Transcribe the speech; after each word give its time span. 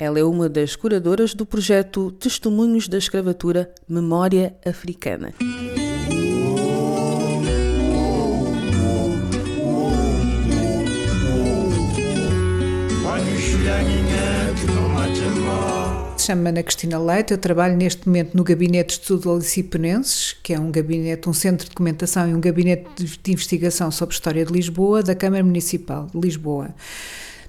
Ela 0.00 0.20
é 0.20 0.22
uma 0.22 0.48
das 0.48 0.76
curadoras 0.76 1.34
do 1.34 1.44
projeto 1.44 2.12
Testemunhos 2.12 2.86
da 2.86 2.96
Escravatura 2.96 3.74
Memória 3.88 4.54
Africana. 4.64 5.34
Chamo-me 16.16 16.48
Ana 16.50 16.62
Cristina 16.62 16.98
Leite, 17.00 17.32
eu 17.32 17.38
trabalho 17.38 17.76
neste 17.76 18.06
momento 18.06 18.36
no 18.36 18.44
Gabinete 18.44 18.94
de 18.94 19.02
Estudo 19.02 19.32
Alicipenenses, 19.32 20.36
que 20.44 20.52
é 20.54 20.60
um 20.60 20.70
gabinete, 20.70 21.28
um 21.28 21.32
centro 21.32 21.64
de 21.64 21.70
documentação 21.70 22.30
e 22.30 22.34
um 22.34 22.40
gabinete 22.40 22.86
de 23.20 23.32
investigação 23.32 23.90
sobre 23.90 24.14
história 24.14 24.44
de 24.44 24.52
Lisboa, 24.52 25.02
da 25.02 25.16
Câmara 25.16 25.42
Municipal 25.42 26.06
de 26.14 26.20
Lisboa. 26.20 26.72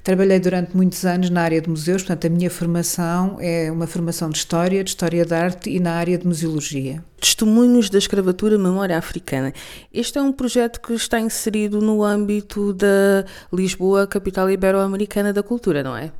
Trabalhei 0.04 0.40
durante 0.40 0.76
muitos 0.76 1.06
anos 1.06 1.30
na 1.30 1.42
área 1.42 1.62
de 1.62 1.70
museus, 1.70 2.04
portanto, 2.04 2.26
a 2.26 2.30
minha 2.30 2.50
formação 2.50 3.38
é 3.40 3.70
uma 3.72 3.86
formação 3.86 4.30
de 4.30 4.38
História, 4.38 4.84
de 4.84 4.90
História 4.90 5.26
da 5.26 5.40
Arte 5.40 5.70
e 5.70 5.80
na 5.80 5.94
área 5.94 6.18
de 6.18 6.26
Museologia. 6.26 7.04
Testemunhos 7.20 7.90
da 7.90 7.98
Escravatura 7.98 8.58
Memória 8.58 8.98
Africana. 8.98 9.54
Este 9.94 10.18
é 10.18 10.22
um 10.22 10.32
projeto 10.32 10.80
que 10.80 10.94
está 10.94 11.20
inserido 11.20 11.82
no 11.82 12.02
âmbito 12.02 12.74
da 12.74 13.26
Lisboa, 13.52 14.08
capital 14.08 14.50
ibero-americana 14.50 15.34
da 15.34 15.44
cultura, 15.44 15.84
não 15.84 15.96
é? 15.96 16.12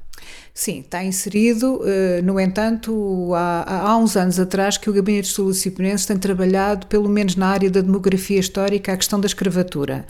Sim, 0.54 0.80
está 0.80 1.04
inserido. 1.04 1.82
Eh, 1.86 2.22
no 2.22 2.40
entanto, 2.40 3.32
há, 3.34 3.90
há 3.90 3.98
uns 3.98 4.18
anos 4.18 4.40
atrás 4.40 4.78
que 4.78 4.90
o 4.90 4.94
Gabinete 4.94 5.24
de 5.24 5.30
Estudos 5.30 5.58
Cipenenses 5.58 6.06
tem 6.06 6.18
trabalhado, 6.18 6.88
pelo 6.88 7.08
menos 7.08 7.36
na 7.36 7.48
área 7.48 7.70
da 7.70 7.82
demografia 7.82 8.40
histórica, 8.40 8.92
a 8.92 8.98
questão 8.98 9.20
da 9.20 9.28
escravatura. 9.28 10.06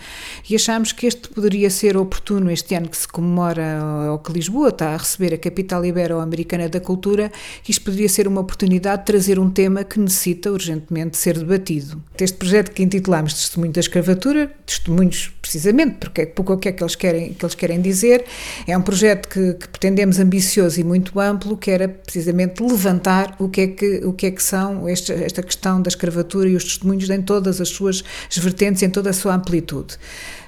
E 0.49 0.55
achamos 0.55 0.91
que 0.91 1.05
este 1.05 1.29
poderia 1.29 1.69
ser 1.69 1.95
oportuno 1.97 2.49
este 2.49 2.73
ano 2.73 2.89
que 2.89 2.97
se 2.97 3.07
comemora, 3.07 4.11
ou 4.11 4.19
que 4.19 4.31
Lisboa 4.31 4.69
está 4.69 4.93
a 4.93 4.97
receber 4.97 5.33
a 5.33 5.37
capital 5.37 5.85
ibero-americana 5.85 6.67
da 6.67 6.79
cultura, 6.79 7.31
que 7.63 7.71
isto 7.71 7.83
poderia 7.83 8.09
ser 8.09 8.27
uma 8.27 8.41
oportunidade 8.41 9.01
de 9.01 9.05
trazer 9.05 9.39
um 9.39 9.49
tema 9.49 9.83
que 9.83 9.99
necessita 9.99 10.51
urgentemente 10.51 11.17
ser 11.17 11.37
debatido. 11.37 12.01
Este 12.19 12.37
projeto 12.37 12.71
que 12.71 12.81
intitulamos 12.81 13.33
Testemunho 13.33 13.71
da 13.71 13.79
Escravatura, 13.79 14.51
testemunhos 14.65 15.31
precisamente 15.41 15.97
porque, 15.99 16.25
porque 16.25 16.51
o 16.51 16.57
que 16.57 16.69
é 16.69 16.71
que 16.71 16.83
eles 16.83 16.95
querem, 16.95 17.33
que 17.33 17.43
eles 17.43 17.55
querem 17.55 17.81
dizer, 17.81 18.25
é 18.67 18.77
um 18.77 18.81
projeto 18.81 19.29
que, 19.29 19.53
que 19.53 19.67
pretendemos 19.67 20.19
ambicioso 20.29 20.79
e 20.79 20.83
muito 20.83 21.19
amplo, 21.19 21.57
que 21.57 21.71
era 21.71 21.87
precisamente 21.87 22.61
levantar 22.61 23.35
o 23.39 23.49
que 23.49 23.61
é 23.61 23.67
que, 23.67 24.05
o 24.05 24.13
que, 24.13 24.27
é 24.27 24.31
que 24.31 24.41
são 24.41 24.87
esta, 24.87 25.13
esta 25.13 25.41
questão 25.41 25.81
da 25.81 25.89
escravatura 25.89 26.47
e 26.47 26.55
os 26.55 26.63
testemunhos 26.63 27.09
em 27.09 27.21
todas 27.21 27.59
as 27.59 27.69
suas 27.69 28.03
vertentes, 28.31 28.83
em 28.83 28.89
toda 28.89 29.09
a 29.09 29.13
sua 29.13 29.33
amplitude. 29.33 29.97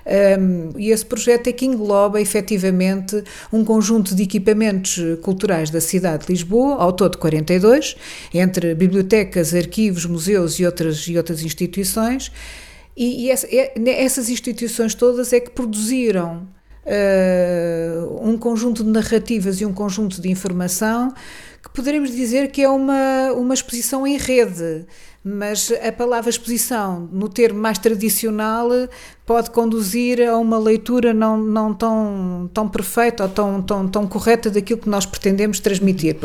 Um, 0.05 0.79
e 0.79 0.91
esse 0.91 1.05
projeto 1.05 1.47
é 1.47 1.51
que 1.51 1.65
engloba 1.65 2.21
efetivamente 2.21 3.23
um 3.51 3.63
conjunto 3.63 4.15
de 4.15 4.23
equipamentos 4.23 4.99
culturais 5.21 5.69
da 5.69 5.81
cidade 5.81 6.25
de 6.25 6.33
Lisboa, 6.33 6.75
ao 6.75 6.93
todo 6.93 7.17
42, 7.17 7.95
entre 8.33 8.75
bibliotecas, 8.75 9.53
arquivos, 9.53 10.05
museus 10.05 10.59
e 10.59 10.65
outras, 10.65 11.07
e 11.07 11.17
outras 11.17 11.43
instituições. 11.43 12.31
E, 12.95 13.25
e 13.25 13.31
essa, 13.31 13.47
é, 13.47 13.73
essas 14.03 14.29
instituições 14.29 14.93
todas 14.93 15.33
é 15.33 15.39
que 15.39 15.49
produziram 15.49 16.47
uh, 16.85 18.27
um 18.27 18.37
conjunto 18.37 18.83
de 18.83 18.89
narrativas 18.89 19.61
e 19.61 19.65
um 19.65 19.73
conjunto 19.73 20.21
de 20.21 20.29
informação 20.29 21.13
que 21.61 21.69
poderemos 21.69 22.11
dizer 22.11 22.49
que 22.49 22.63
é 22.63 22.69
uma, 22.69 23.31
uma 23.33 23.53
exposição 23.53 24.05
em 24.07 24.17
rede, 24.17 24.85
mas 25.23 25.71
a 25.71 25.91
palavra 25.91 26.29
exposição, 26.31 27.07
no 27.11 27.29
termo 27.29 27.59
mais 27.59 27.77
tradicional, 27.77 28.69
pode 29.23 29.51
conduzir 29.51 30.27
a 30.27 30.35
uma 30.37 30.57
leitura 30.57 31.13
não, 31.13 31.37
não 31.37 31.71
tão, 31.71 32.49
tão 32.51 32.67
perfeita 32.67 33.23
ou 33.23 33.29
tão, 33.29 33.61
tão, 33.61 33.87
tão 33.87 34.07
correta 34.07 34.49
daquilo 34.49 34.79
que 34.79 34.89
nós 34.89 35.05
pretendemos 35.05 35.59
transmitir. 35.59 36.15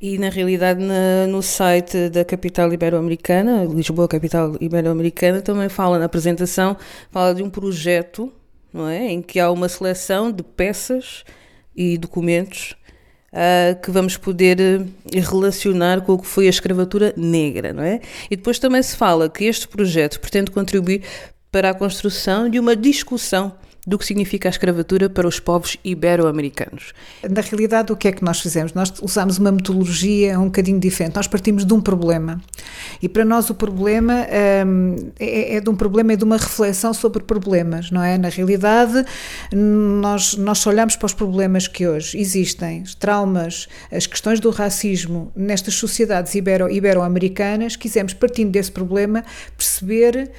E 0.00 0.18
na 0.18 0.28
realidade, 0.28 0.84
na, 0.84 1.26
no 1.26 1.42
site 1.42 2.10
da 2.10 2.22
capital 2.22 2.70
ibero-americana, 2.70 3.64
Lisboa, 3.64 4.06
capital 4.06 4.54
ibero-americana, 4.60 5.40
também 5.40 5.70
fala 5.70 5.98
na 5.98 6.04
apresentação, 6.04 6.76
fala 7.10 7.34
de 7.34 7.42
um 7.42 7.48
projeto 7.48 8.30
não 8.72 8.88
é? 8.88 9.10
Em 9.10 9.22
que 9.22 9.40
há 9.40 9.50
uma 9.50 9.68
seleção 9.68 10.30
de 10.30 10.42
peças 10.42 11.24
e 11.74 11.96
documentos 11.96 12.74
uh, 13.32 13.80
que 13.80 13.90
vamos 13.90 14.16
poder 14.16 14.58
uh, 14.60 14.86
relacionar 15.20 16.00
com 16.02 16.14
o 16.14 16.18
que 16.18 16.26
foi 16.26 16.46
a 16.46 16.50
escravatura 16.50 17.12
negra, 17.16 17.72
não 17.72 17.82
é? 17.82 18.00
E 18.30 18.36
depois 18.36 18.58
também 18.58 18.82
se 18.82 18.96
fala 18.96 19.28
que 19.28 19.44
este 19.44 19.68
projeto 19.68 20.20
pretende 20.20 20.50
contribuir 20.50 21.02
para 21.50 21.70
a 21.70 21.74
construção 21.74 22.48
de 22.48 22.58
uma 22.58 22.76
discussão 22.76 23.54
do 23.88 23.98
que 23.98 24.04
significa 24.04 24.48
a 24.48 24.50
escravatura 24.50 25.08
para 25.08 25.26
os 25.26 25.40
povos 25.40 25.78
ibero-americanos. 25.82 26.92
Na 27.28 27.40
realidade, 27.40 27.90
o 27.90 27.96
que 27.96 28.08
é 28.08 28.12
que 28.12 28.22
nós 28.22 28.38
fizemos? 28.38 28.74
Nós 28.74 28.92
usamos 29.00 29.38
uma 29.38 29.50
metodologia 29.50 30.38
um 30.38 30.44
bocadinho 30.44 30.78
diferente. 30.78 31.16
Nós 31.16 31.26
partimos 31.26 31.64
de 31.64 31.72
um 31.72 31.80
problema. 31.80 32.38
E 33.00 33.08
para 33.08 33.24
nós 33.24 33.48
o 33.48 33.54
problema 33.54 34.26
hum, 34.66 35.10
é, 35.18 35.56
é, 35.56 35.60
de 35.60 35.70
um 35.70 35.74
problema 35.74 36.12
e 36.12 36.16
de 36.16 36.24
uma 36.24 36.36
reflexão 36.36 36.92
sobre 36.92 37.22
problemas, 37.22 37.90
não 37.90 38.02
é? 38.02 38.18
Na 38.18 38.28
realidade, 38.28 39.04
nós, 39.52 40.36
nós 40.36 40.66
olhamos 40.66 40.94
para 40.94 41.06
os 41.06 41.14
problemas 41.14 41.66
que 41.66 41.88
hoje 41.88 42.18
existem, 42.18 42.84
traumas, 42.98 43.68
as 43.90 44.06
questões 44.06 44.38
do 44.38 44.50
racismo 44.50 45.32
nestas 45.34 45.74
sociedades 45.74 46.34
ibero-americanas, 46.34 47.72
ibero 47.72 47.78
quisemos, 47.78 48.12
partindo 48.12 48.50
desse 48.50 48.70
problema, 48.70 49.24
perceber 49.56 50.30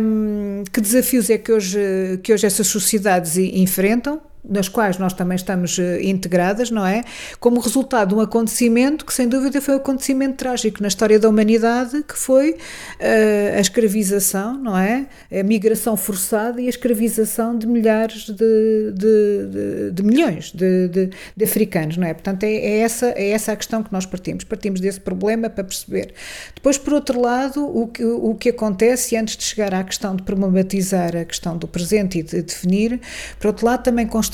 hum, 0.00 0.64
que 0.72 0.80
desafios 0.80 1.28
é 1.30 1.38
que 1.38 1.52
hoje, 1.52 2.20
que 2.22 2.32
hoje 2.32 2.46
essas 2.46 2.66
sociedades 2.66 3.36
enfrentam 3.36 4.20
nas 4.42 4.68
quais 4.68 4.98
nós 4.98 5.12
também 5.12 5.36
estamos 5.36 5.78
eh, 5.78 6.02
integradas, 6.02 6.70
não 6.70 6.86
é? 6.86 7.04
Como 7.38 7.60
resultado 7.60 8.10
de 8.10 8.14
um 8.14 8.20
acontecimento 8.20 9.04
que, 9.04 9.12
sem 9.12 9.28
dúvida, 9.28 9.60
foi 9.60 9.74
um 9.74 9.76
acontecimento 9.76 10.36
trágico 10.36 10.80
na 10.80 10.88
história 10.88 11.18
da 11.18 11.28
humanidade, 11.28 12.02
que 12.02 12.16
foi 12.16 12.52
uh, 12.52 13.56
a 13.56 13.60
escravização, 13.60 14.54
não 14.54 14.76
é? 14.76 15.06
A 15.30 15.42
migração 15.42 15.96
forçada 15.96 16.60
e 16.60 16.66
a 16.66 16.70
escravização 16.70 17.56
de 17.56 17.66
milhares 17.66 18.26
de, 18.26 18.92
de, 18.92 19.46
de, 19.50 19.90
de 19.92 20.02
milhões 20.02 20.52
de, 20.52 21.10
africanos, 21.42 21.96
não 21.96 22.06
é? 22.06 22.14
Portanto, 22.14 22.44
é, 22.44 22.52
é, 22.52 22.78
essa, 22.78 23.06
é 23.08 23.30
essa 23.30 23.52
a 23.52 23.56
questão 23.56 23.82
que 23.82 23.92
nós 23.92 24.06
partimos. 24.06 24.44
Partimos 24.44 24.80
desse 24.80 25.00
problema 25.00 25.50
para 25.50 25.64
perceber. 25.64 26.14
Depois, 26.54 26.78
por 26.78 26.94
outro 26.94 27.20
lado, 27.20 27.64
o 27.64 27.86
que, 27.86 28.04
o 28.04 28.34
que 28.34 28.48
acontece, 28.48 29.14
e 29.14 29.18
antes 29.18 29.36
de 29.36 29.44
chegar 29.44 29.74
à 29.74 29.84
questão 29.84 30.16
de 30.16 30.22
problematizar 30.22 31.14
a 31.14 31.24
questão 31.24 31.56
do 31.56 31.68
presente 31.68 32.18
e 32.18 32.22
de 32.22 32.42
definir, 32.42 33.00
por 33.38 33.48
outro 33.48 33.66
lado, 33.66 33.82
também 33.82 34.06
constatamos 34.06 34.29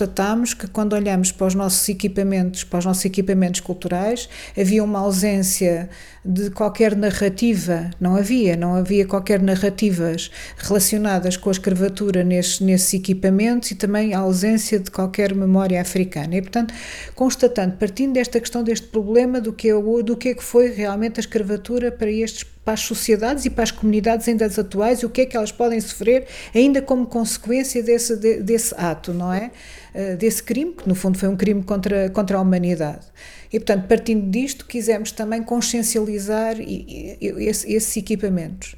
que 0.52 0.66
quando 0.66 0.92
olhamos 0.94 1.32
para 1.32 1.46
os 1.46 1.54
nossos 1.54 1.88
equipamentos, 1.88 2.64
para 2.64 2.78
os 2.78 2.84
nossos 2.84 3.04
equipamentos 3.04 3.60
culturais, 3.60 4.28
havia 4.58 4.82
uma 4.82 4.98
ausência 4.98 5.88
de 6.26 6.50
qualquer 6.50 6.96
narrativa, 6.96 7.90
não 8.00 8.16
havia, 8.16 8.56
não 8.56 8.74
havia 8.74 9.06
qualquer 9.06 9.40
narrativas 9.40 10.30
relacionadas 10.56 11.36
com 11.36 11.48
a 11.48 11.52
escravatura 11.52 12.24
nesses, 12.24 12.60
nesses 12.60 12.92
equipamentos 12.94 13.70
e 13.70 13.74
também 13.76 14.12
a 14.12 14.18
ausência 14.18 14.80
de 14.80 14.90
qualquer 14.90 15.34
memória 15.34 15.80
africana. 15.80 16.34
E, 16.34 16.42
portanto, 16.42 16.74
constatando, 17.14 17.76
partindo 17.76 18.14
desta 18.14 18.40
questão, 18.40 18.64
deste 18.64 18.88
problema 18.88 19.40
do 19.40 19.52
que 19.52 19.70
é, 19.70 19.72
do 20.02 20.16
que, 20.16 20.30
é 20.30 20.34
que 20.34 20.42
foi 20.42 20.70
realmente 20.70 21.18
a 21.18 21.22
escravatura 21.22 21.92
para 21.92 22.10
estes 22.10 22.44
para 22.66 22.74
as 22.74 22.80
sociedades 22.80 23.44
e 23.44 23.50
para 23.50 23.62
as 23.62 23.70
comunidades 23.70 24.26
ainda 24.26 24.46
atuais 24.46 24.98
e 24.98 25.06
o 25.06 25.08
que 25.08 25.20
é 25.20 25.26
que 25.26 25.36
elas 25.36 25.52
podem 25.52 25.80
sofrer 25.80 26.26
ainda 26.52 26.82
como 26.82 27.06
consequência 27.06 27.80
desse, 27.80 28.16
desse 28.42 28.74
ato, 28.76 29.14
não 29.14 29.32
é? 29.32 29.52
Eh, 29.94 30.14
desse 30.14 30.42
crime, 30.42 30.72
que 30.72 30.86
no 30.86 30.94
fundo 30.94 31.16
foi 31.16 31.26
um 31.26 31.36
crime 31.36 31.62
contra, 31.62 32.10
contra 32.10 32.36
a 32.36 32.40
humanidade. 32.40 33.06
E, 33.52 33.58
portanto, 33.58 33.86
partindo 33.86 34.30
disto, 34.30 34.66
quisemos 34.66 35.12
também 35.12 35.42
consciencializar 35.42 36.56
esses 36.60 37.96
equipamentos 37.96 38.76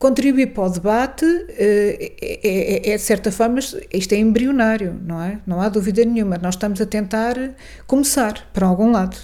contribuir 0.00 0.54
para 0.54 0.64
o 0.64 0.70
debate 0.70 1.26
eh, 1.50 2.12
é, 2.22 2.48
é, 2.48 2.92
é, 2.92 2.96
de 2.96 3.02
certa 3.02 3.30
forma, 3.30 3.58
isto 3.92 4.14
é 4.14 4.16
embrionário, 4.16 4.98
não 5.04 5.22
é? 5.22 5.38
Não 5.46 5.60
há 5.60 5.68
dúvida 5.68 6.02
nenhuma. 6.02 6.38
Nós 6.38 6.54
estamos 6.54 6.80
a 6.80 6.86
tentar 6.86 7.36
começar 7.86 8.48
para 8.54 8.66
algum 8.66 8.90
lado. 8.90 9.18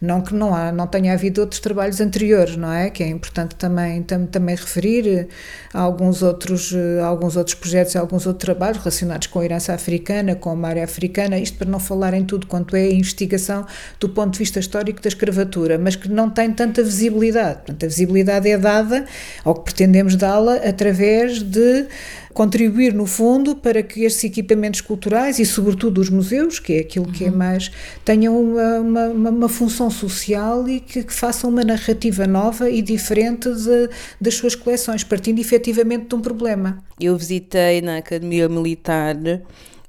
Não 0.00 0.20
que 0.20 0.32
não, 0.32 0.54
há, 0.54 0.70
não 0.70 0.86
tenha 0.86 1.12
havido 1.12 1.40
outros 1.40 1.60
trabalhos 1.60 2.00
anteriores, 2.00 2.56
não 2.56 2.72
é? 2.72 2.88
Que 2.88 3.02
é 3.02 3.08
importante 3.08 3.56
também, 3.56 4.00
tam, 4.02 4.26
também 4.26 4.54
referir 4.54 5.26
a 5.74 5.80
alguns 5.80 6.22
outros, 6.22 6.72
a 7.02 7.06
alguns 7.06 7.36
outros 7.36 7.56
projetos 7.56 7.94
e 7.94 7.98
alguns 7.98 8.24
outros 8.24 8.44
trabalhos 8.44 8.78
relacionados 8.78 9.26
com 9.26 9.40
a 9.40 9.44
herança 9.44 9.74
africana, 9.74 10.36
com 10.36 10.64
a 10.64 10.68
área 10.68 10.84
africana, 10.84 11.36
isto 11.38 11.58
para 11.58 11.68
não 11.68 11.80
falar 11.80 12.14
em 12.14 12.24
tudo 12.24 12.46
quanto 12.46 12.76
é 12.76 12.82
a 12.82 12.92
investigação 12.92 13.66
do 13.98 14.08
ponto 14.08 14.34
de 14.34 14.38
vista 14.38 14.60
histórico 14.60 15.02
da 15.02 15.08
escravatura, 15.08 15.78
mas 15.78 15.96
que 15.96 16.08
não 16.08 16.30
tem 16.30 16.52
tanta 16.52 16.82
visibilidade. 16.82 17.56
Portanto, 17.56 17.84
a 17.84 17.88
visibilidade 17.88 18.48
é 18.48 18.56
dada, 18.56 19.04
ou 19.44 19.54
que 19.54 19.64
pretendemos 19.64 20.14
dá-la, 20.14 20.54
através 20.56 21.42
de 21.42 21.86
contribuir, 22.32 22.94
no 22.94 23.06
fundo, 23.06 23.56
para 23.56 23.82
que 23.82 24.04
estes 24.04 24.24
equipamentos 24.24 24.80
culturais 24.80 25.38
e, 25.38 25.46
sobretudo, 25.46 26.00
os 26.00 26.10
museus, 26.10 26.58
que 26.58 26.74
é 26.74 26.80
aquilo 26.80 27.06
que 27.10 27.24
é 27.24 27.30
uhum. 27.30 27.36
mais, 27.36 27.70
tenham 28.04 28.40
uma, 28.40 29.08
uma, 29.08 29.30
uma 29.30 29.48
função 29.48 29.90
social 29.90 30.68
e 30.68 30.80
que, 30.80 31.02
que, 31.02 31.12
façam 31.12 31.50
uma 31.50 31.64
narrativa 31.64 32.26
nova 32.26 32.70
e 32.70 32.82
diferente 32.82 33.48
de, 33.52 33.90
das 34.20 34.34
suas 34.34 34.54
coleções, 34.54 35.02
partindo 35.02 35.40
efetivamente 35.40 36.06
de 36.06 36.14
um 36.14 36.20
problema. 36.20 36.78
Eu 37.00 37.16
visitei 37.16 37.80
na 37.80 37.98
Academia 37.98 38.48
Militar 38.48 39.16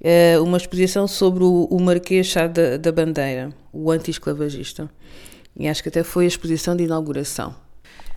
eh, 0.01 0.39
uma 0.39 0.57
exposição 0.57 1.07
sobre 1.07 1.43
o, 1.43 1.67
o 1.69 1.79
Marquês 1.81 2.27
Chá 2.27 2.47
da, 2.47 2.77
da 2.77 2.91
Bandeira, 2.91 3.49
o 3.71 3.91
anti-esclavagista. 3.91 4.89
E 5.57 5.67
acho 5.67 5.83
que 5.83 5.89
até 5.89 6.03
foi 6.03 6.25
a 6.25 6.27
exposição 6.27 6.75
de 6.75 6.83
inauguração. 6.83 7.53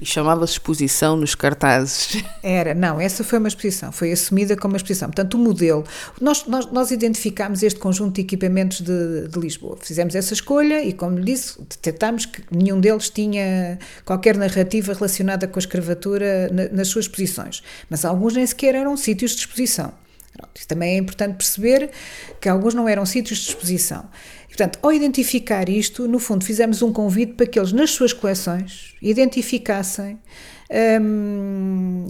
E 0.01 0.07
chamava-se 0.07 0.55
exposição 0.55 1.17
nos 1.17 1.35
cartazes. 1.35 2.23
Era, 2.43 2.75
não, 2.75 3.01
essa 3.01 3.23
foi 3.23 3.39
uma 3.39 3.49
exposição, 3.49 3.93
foi 3.93 4.11
assumida 4.11 4.57
como 4.57 4.73
uma 4.73 4.77
exposição. 4.77 5.09
Portanto, 5.09 5.35
o 5.35 5.39
modelo. 5.39 5.85
Nós, 6.21 6.45
nós, 6.47 6.67
nós 6.73 6.91
identificámos 6.91 7.63
este 7.63 7.79
conjunto 7.79 8.17
de 8.17 8.23
equipamentos 8.23 8.81
de, 8.81 9.29
de 9.29 9.39
Lisboa. 9.39 9.77
Fizemos 9.81 10.15
essa 10.15 10.35
escolha 10.35 10.83
e, 10.83 10.93
como 10.93 11.19
lhe 11.19 11.25
disse, 11.25 11.61
detectámos 11.61 12.27
que 12.27 12.43
nenhum 12.51 12.81
deles 12.81 13.11
tinha 13.11 13.79
qualquer 14.05 14.37
narrativa 14.37 14.93
relacionada 14.93 15.47
com 15.47 15.59
a 15.59 15.61
escravatura 15.61 16.49
na, 16.53 16.69
nas 16.69 16.89
suas 16.89 17.05
exposições. 17.05 17.63
Mas 17.89 18.05
alguns 18.05 18.35
nem 18.35 18.47
sequer 18.47 18.75
eram 18.75 18.97
sítios 18.97 19.33
de 19.33 19.41
exposição. 19.41 19.93
Pronto, 20.33 20.67
também 20.67 20.95
é 20.95 20.99
importante 20.99 21.37
perceber 21.37 21.91
que 22.41 22.49
alguns 22.49 22.73
não 22.73 22.89
eram 22.89 23.05
sítios 23.05 23.39
de 23.41 23.51
exposição. 23.51 24.09
Portanto, 24.53 24.79
ao 24.83 24.93
identificar 24.93 25.67
isto, 25.71 26.07
no 26.07 26.19
fundo, 26.19 26.45
fizemos 26.45 26.83
um 26.83 26.93
convite 26.93 27.33
para 27.33 27.47
que 27.47 27.59
eles, 27.59 27.73
nas 27.73 27.91
suas 27.93 28.13
coleções, 28.13 28.95
identificassem, 29.01 30.19
um, 31.01 32.07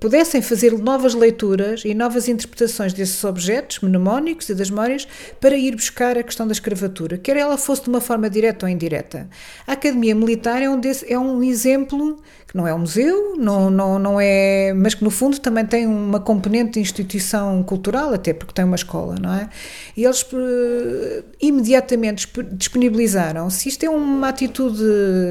pudessem 0.00 0.40
fazer 0.40 0.72
novas 0.78 1.12
leituras 1.12 1.82
e 1.84 1.92
novas 1.92 2.28
interpretações 2.28 2.94
desses 2.94 3.22
objetos 3.24 3.80
mnemónicos 3.80 4.48
e 4.48 4.54
das 4.54 4.70
memórias 4.70 5.06
para 5.38 5.54
ir 5.54 5.74
buscar 5.76 6.16
a 6.16 6.22
questão 6.22 6.46
da 6.46 6.52
escravatura, 6.52 7.18
quer 7.18 7.36
ela 7.36 7.58
fosse 7.58 7.82
de 7.82 7.90
uma 7.90 8.00
forma 8.00 8.30
direta 8.30 8.64
ou 8.64 8.72
indireta. 8.72 9.28
A 9.66 9.72
Academia 9.72 10.14
Militar 10.14 10.62
é 10.62 10.70
um, 10.70 10.80
desse, 10.80 11.12
é 11.12 11.18
um 11.18 11.42
exemplo 11.42 12.22
que 12.52 12.56
não 12.58 12.68
é 12.68 12.74
um 12.74 12.80
museu, 12.80 13.34
não, 13.38 13.70
não, 13.70 13.98
não 13.98 14.20
é, 14.20 14.74
mas 14.74 14.94
que 14.94 15.02
no 15.02 15.10
fundo 15.10 15.38
também 15.40 15.64
tem 15.64 15.86
uma 15.86 16.20
componente 16.20 16.72
de 16.72 16.80
instituição 16.80 17.62
cultural, 17.62 18.12
até 18.12 18.34
porque 18.34 18.52
tem 18.52 18.62
uma 18.62 18.76
escola, 18.76 19.16
não 19.18 19.32
é? 19.32 19.48
E 19.96 20.04
eles 20.04 20.22
uh, 20.22 21.24
imediatamente 21.40 22.28
disponibilizaram, 22.52 23.48
se 23.48 23.70
isto 23.70 23.84
é 23.84 23.88
uma 23.88 24.28
atitude, 24.28 24.84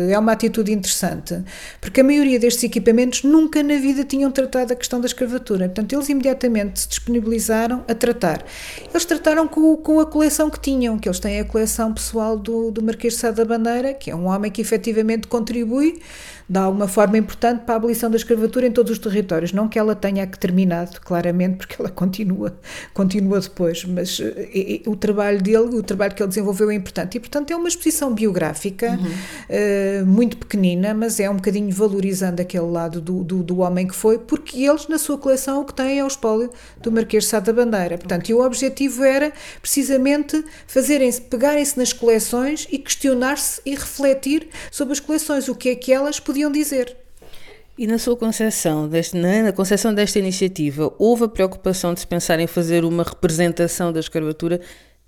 é 0.09 0.17
uma 0.17 0.31
atitude 0.31 0.71
interessante, 0.71 1.43
porque 1.79 2.01
a 2.01 2.03
maioria 2.03 2.39
destes 2.39 2.63
equipamentos 2.63 3.21
nunca 3.21 3.61
na 3.61 3.75
vida 3.75 4.03
tinham 4.03 4.31
tratado 4.31 4.73
a 4.73 4.75
questão 4.75 4.99
da 4.99 5.05
escravatura, 5.05 5.65
portanto 5.65 5.93
eles 5.93 6.09
imediatamente 6.09 6.79
se 6.79 6.89
disponibilizaram 6.89 7.85
a 7.87 7.93
tratar. 7.93 8.43
Eles 8.89 9.05
trataram 9.05 9.47
com, 9.47 9.77
com 9.77 9.99
a 9.99 10.07
coleção 10.07 10.49
que 10.49 10.59
tinham, 10.59 10.97
que 10.97 11.07
eles 11.07 11.19
têm 11.19 11.39
a 11.39 11.45
coleção 11.45 11.93
pessoal 11.93 12.35
do, 12.35 12.71
do 12.71 12.81
Marquês 12.81 13.13
de 13.13 13.19
Sá 13.19 13.29
da 13.29 13.45
Bandeira, 13.45 13.93
que 13.93 14.09
é 14.09 14.15
um 14.15 14.25
homem 14.25 14.51
que 14.51 14.59
efetivamente 14.59 15.27
contribui 15.27 16.01
de 16.47 16.59
alguma 16.59 16.87
forma 16.87 17.17
importante 17.17 17.61
para 17.65 17.75
a 17.75 17.77
abolição 17.77 18.09
da 18.09 18.17
escravatura 18.17 18.67
em 18.67 18.71
todos 18.71 18.91
os 18.91 18.99
territórios. 18.99 19.53
Não 19.53 19.67
que 19.67 19.79
ela 19.79 19.95
tenha 19.95 20.25
que 20.27 20.37
terminado, 20.37 20.99
claramente, 21.01 21.57
porque 21.57 21.75
ela 21.79 21.89
continua, 21.89 22.55
continua 22.93 23.39
depois, 23.39 23.85
mas 23.85 24.19
e, 24.19 24.23
eh, 24.23 24.81
e, 24.85 24.89
o 24.89 24.95
trabalho 24.95 25.41
dele, 25.41 25.75
o 25.75 25.83
trabalho 25.83 26.13
que 26.13 26.21
ele 26.21 26.29
desenvolveu 26.29 26.69
é 26.69 26.75
importante. 26.75 27.17
E, 27.17 27.19
portanto, 27.19 27.51
é 27.51 27.55
uma 27.55 27.67
exposição 27.67 28.13
biográfica 28.13 28.91
uhum. 28.91 30.03
uh, 30.03 30.05
muito 30.05 30.37
pequenina, 30.37 30.93
mas 30.93 31.19
é 31.19 31.29
um 31.29 31.35
bocadinho 31.35 31.71
valorizando 31.71 32.41
aquele 32.41 32.65
lado 32.65 33.01
do, 33.01 33.23
do, 33.23 33.43
do, 33.43 33.59
homem 33.59 33.87
que 33.87 33.95
foi, 33.95 34.17
porque 34.17 34.63
eles, 34.63 34.87
na 34.87 34.97
sua 34.97 35.17
coleção, 35.17 35.61
o 35.61 35.65
que 35.65 35.73
têm 35.73 35.99
é 35.99 36.03
o 36.03 36.07
espólio 36.07 36.49
do 36.81 36.91
Marquês 36.91 37.23
de 37.23 37.29
Sá 37.29 37.39
da 37.39 37.53
Bandeira. 37.53 37.97
Portanto, 37.97 38.23
okay. 38.23 38.35
e 38.35 38.37
o 38.37 38.43
objetivo 38.43 39.03
era 39.03 39.31
precisamente 39.61 40.43
fazerem-se, 40.67 41.21
pegarem-se 41.21 41.77
nas 41.77 41.93
coleções 41.93 42.67
e 42.71 42.77
questionar-se 42.77 43.61
e 43.65 43.75
refletir 43.75 44.47
sobre 44.71 44.93
as 44.93 44.99
coleções, 44.99 45.47
o 45.47 45.55
que 45.55 45.69
é 45.69 45.75
que 45.75 45.91
elas 45.91 46.19
podiam 46.31 46.51
dizer. 46.51 46.95
E 47.77 47.85
na 47.85 47.97
sua 47.97 48.15
concepção, 48.15 48.87
deste, 48.87 49.17
na 49.17 49.51
concepção 49.51 49.93
desta 49.93 50.17
iniciativa, 50.17 50.93
houve 50.97 51.25
a 51.25 51.27
preocupação 51.27 51.93
de 51.93 51.99
se 51.99 52.07
pensar 52.07 52.39
em 52.39 52.47
fazer 52.47 52.85
uma 52.85 53.03
representação 53.03 53.91
da 53.91 53.99
escravatura 53.99 54.61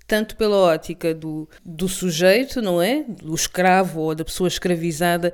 tanto 0.06 0.36
pela 0.36 0.56
ótica 0.56 1.14
do, 1.14 1.48
do 1.64 1.88
sujeito, 1.88 2.60
não 2.60 2.80
é? 2.82 3.04
Do 3.04 3.34
escravo 3.34 4.00
ou 4.00 4.14
da 4.14 4.22
pessoa 4.22 4.48
escravizada 4.48 5.32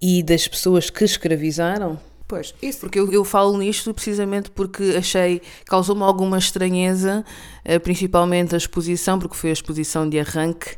e 0.00 0.22
das 0.22 0.46
pessoas 0.46 0.90
que 0.90 1.02
escravizaram? 1.02 1.98
Pois, 2.28 2.54
isso. 2.60 2.80
Porque 2.80 2.98
eu, 2.98 3.10
eu 3.10 3.24
falo 3.24 3.56
nisto 3.56 3.94
precisamente 3.94 4.50
porque 4.50 4.94
achei, 4.98 5.40
causou-me 5.64 6.02
alguma 6.02 6.36
estranheza, 6.36 7.24
eh, 7.64 7.78
principalmente 7.78 8.54
a 8.54 8.58
exposição, 8.58 9.18
porque 9.18 9.36
foi 9.36 9.50
a 9.50 9.54
exposição 9.54 10.06
de 10.06 10.18
arranque, 10.18 10.76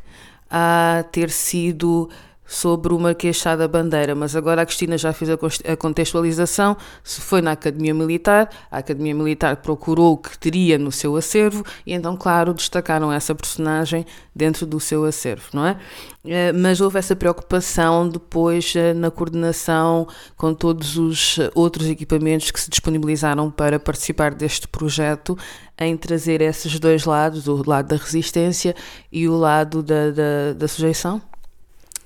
a 0.49 1.03
ter 1.11 1.29
sido 1.29 2.09
sobre 2.45 2.93
uma 2.93 3.13
queixa 3.13 3.55
da 3.55 3.67
bandeira, 3.67 4.13
mas 4.13 4.35
agora 4.35 4.61
a 4.61 4.65
Cristina 4.65 4.97
já 4.97 5.11
fez 5.11 5.29
a 5.31 5.75
contextualização, 5.75 6.77
se 7.03 7.19
foi 7.21 7.41
na 7.41 7.51
Academia 7.51 7.93
Militar, 7.93 8.49
a 8.69 8.77
Academia 8.77 9.15
Militar 9.15 9.57
procurou 9.57 10.13
o 10.13 10.17
que 10.17 10.37
teria 10.37 10.77
no 10.77 10.91
seu 10.91 11.15
acervo 11.15 11.63
e 11.85 11.93
então, 11.93 12.15
claro, 12.15 12.53
destacaram 12.53 13.11
essa 13.11 13.33
personagem 13.33 14.05
dentro 14.35 14.65
do 14.65 14.79
seu 14.79 15.05
acervo, 15.05 15.45
não 15.53 15.65
é? 15.65 15.77
Eh, 16.25 16.51
mas 16.51 16.81
houve 16.81 16.99
essa 16.99 17.15
preocupação 17.15 18.07
depois 18.07 18.73
eh, 18.75 18.93
na 18.93 19.09
coordenação 19.09 20.07
com 20.35 20.53
todos 20.53 20.97
os 20.97 21.37
outros 21.53 21.87
equipamentos 21.87 22.51
que 22.51 22.59
se 22.59 22.69
disponibilizaram 22.69 23.49
para 23.49 23.79
participar 23.79 24.33
deste 24.33 24.67
projeto, 24.67 25.37
em 25.77 25.95
trazer 25.97 26.41
esses 26.41 26.79
dois 26.79 27.05
lados, 27.05 27.47
o 27.47 27.61
lado 27.67 27.89
da 27.89 27.97
resistência 27.97 28.75
e 29.11 29.27
o 29.27 29.35
lado 29.35 29.83
da, 29.83 30.11
da, 30.11 30.53
da 30.55 30.67
sujeição? 30.67 31.21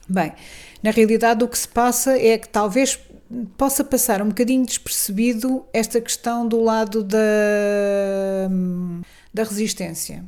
Bem, 0.09 0.33
na 0.81 0.91
realidade 0.91 1.43
o 1.43 1.47
que 1.47 1.57
se 1.57 1.67
passa 1.67 2.17
é 2.17 2.37
que 2.37 2.49
talvez 2.49 2.99
possa 3.57 3.83
passar 3.83 4.21
um 4.21 4.29
bocadinho 4.29 4.65
despercebido 4.65 5.65
esta 5.71 6.01
questão 6.01 6.47
do 6.47 6.61
lado 6.61 7.03
da, 7.03 7.19
da 9.33 9.43
resistência. 9.43 10.25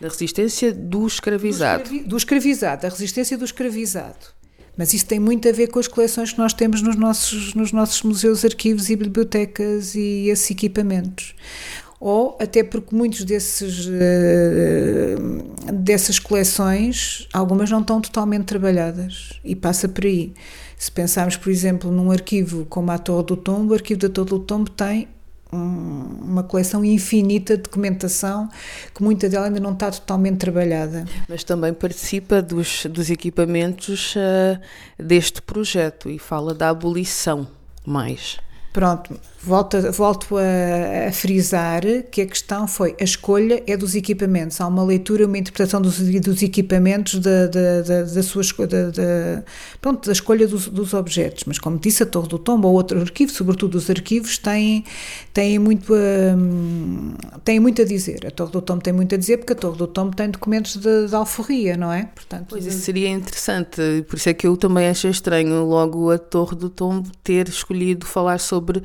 Da 0.00 0.08
resistência 0.08 0.72
do 0.72 1.06
escravizado. 1.06 1.84
Do, 1.84 1.84
escravi, 1.84 2.08
do 2.08 2.16
escravizado, 2.16 2.82
da 2.82 2.88
resistência 2.88 3.38
do 3.38 3.44
escravizado. 3.44 4.42
Mas 4.76 4.94
isso 4.94 5.06
tem 5.06 5.20
muito 5.20 5.48
a 5.48 5.52
ver 5.52 5.68
com 5.68 5.78
as 5.78 5.86
coleções 5.86 6.32
que 6.32 6.38
nós 6.38 6.52
temos 6.54 6.80
nos 6.82 6.96
nossos, 6.96 7.54
nos 7.54 7.72
nossos 7.72 8.02
museus, 8.02 8.44
arquivos 8.44 8.88
e 8.88 8.96
bibliotecas 8.96 9.94
e 9.94 10.28
esses 10.28 10.50
equipamentos 10.50 11.34
ou 12.04 12.36
até 12.40 12.64
porque 12.64 12.96
muitos 12.96 13.22
desses 13.22 13.88
eh, 13.88 15.14
dessas 15.72 16.18
coleções, 16.18 17.28
algumas 17.32 17.70
não 17.70 17.80
estão 17.80 18.00
totalmente 18.00 18.46
trabalhadas 18.46 19.38
e 19.44 19.54
passa 19.54 19.88
por 19.88 20.04
aí. 20.04 20.34
Se 20.76 20.90
pensarmos, 20.90 21.36
por 21.36 21.48
exemplo, 21.48 21.92
num 21.92 22.10
arquivo 22.10 22.66
como 22.66 22.90
a 22.90 22.98
Torre 22.98 23.26
do 23.26 23.36
Tombo, 23.36 23.70
o 23.70 23.74
arquivo 23.74 24.00
da 24.00 24.08
Torre 24.08 24.30
do 24.30 24.40
Tombo 24.40 24.68
tem 24.68 25.06
uma 25.52 26.42
coleção 26.42 26.84
infinita 26.84 27.56
de 27.56 27.62
documentação 27.62 28.48
que 28.92 29.00
muita 29.00 29.28
dela 29.28 29.46
ainda 29.46 29.60
não 29.60 29.72
está 29.72 29.88
totalmente 29.92 30.38
trabalhada. 30.38 31.04
Mas 31.28 31.44
também 31.44 31.72
participa 31.72 32.42
dos, 32.42 32.84
dos 32.86 33.10
equipamentos 33.10 34.16
uh, 34.16 34.58
deste 35.00 35.40
projeto 35.40 36.10
e 36.10 36.18
fala 36.18 36.52
da 36.52 36.70
abolição 36.70 37.46
mais. 37.86 38.38
Pronto, 38.72 39.20
volto, 39.42 39.92
volto 39.92 40.36
a, 40.36 41.08
a, 41.08 41.12
frisar 41.12 41.82
que 42.10 42.20
a 42.22 42.26
questão 42.26 42.68
foi 42.68 42.94
a 43.00 43.04
escolha 43.04 43.62
é 43.66 43.76
dos 43.76 43.94
equipamentos. 43.94 44.60
Há 44.60 44.66
uma 44.66 44.84
leitura, 44.84 45.26
uma 45.26 45.36
interpretação 45.36 45.82
dos, 45.82 45.98
dos 45.98 46.42
equipamentos 46.42 47.18
da, 47.18 47.46
da, 47.48 47.82
da, 47.82 48.02
da 48.02 48.22
sua 48.22 48.42
da, 48.66 48.90
da, 48.90 49.42
pronto, 49.80 50.06
da 50.06 50.12
escolha 50.12 50.46
dos, 50.46 50.68
dos, 50.68 50.94
objetos. 50.94 51.44
Mas 51.46 51.58
como 51.58 51.78
disse, 51.78 52.02
a 52.02 52.06
Torre 52.06 52.28
do 52.28 52.38
Tombo 52.38 52.68
ou 52.68 52.74
outro 52.74 53.00
arquivo, 53.00 53.32
sobretudo 53.32 53.76
os 53.76 53.90
arquivos, 53.90 54.38
têm, 54.38 54.84
têm, 55.32 55.58
muito, 55.58 55.92
um, 55.92 57.14
têm 57.44 57.58
muito 57.58 57.82
a 57.82 57.84
dizer. 57.84 58.26
A 58.26 58.30
Torre 58.30 58.52
do 58.52 58.62
Tombo 58.62 58.82
tem 58.82 58.92
muito 58.92 59.14
a 59.14 59.18
dizer 59.18 59.38
porque 59.38 59.52
a 59.52 59.56
Torre 59.56 59.76
do 59.76 59.86
Tombo 59.86 60.14
tem 60.14 60.30
documentos 60.30 60.76
de, 60.76 61.08
de 61.08 61.14
alforria, 61.14 61.76
não 61.76 61.92
é? 61.92 62.04
Portanto, 62.14 62.46
pois 62.48 62.64
isso 62.64 62.78
seria 62.78 63.08
interessante. 63.08 63.80
Por 64.08 64.16
isso 64.16 64.28
é 64.28 64.34
que 64.34 64.46
eu 64.46 64.56
também 64.56 64.88
achei 64.88 65.10
estranho 65.10 65.64
logo 65.64 66.10
a 66.10 66.18
Torre 66.18 66.54
do 66.54 66.70
Tombo 66.70 67.10
ter 67.24 67.48
escolhido 67.48 68.06
falar 68.06 68.38
sobre 68.38 68.82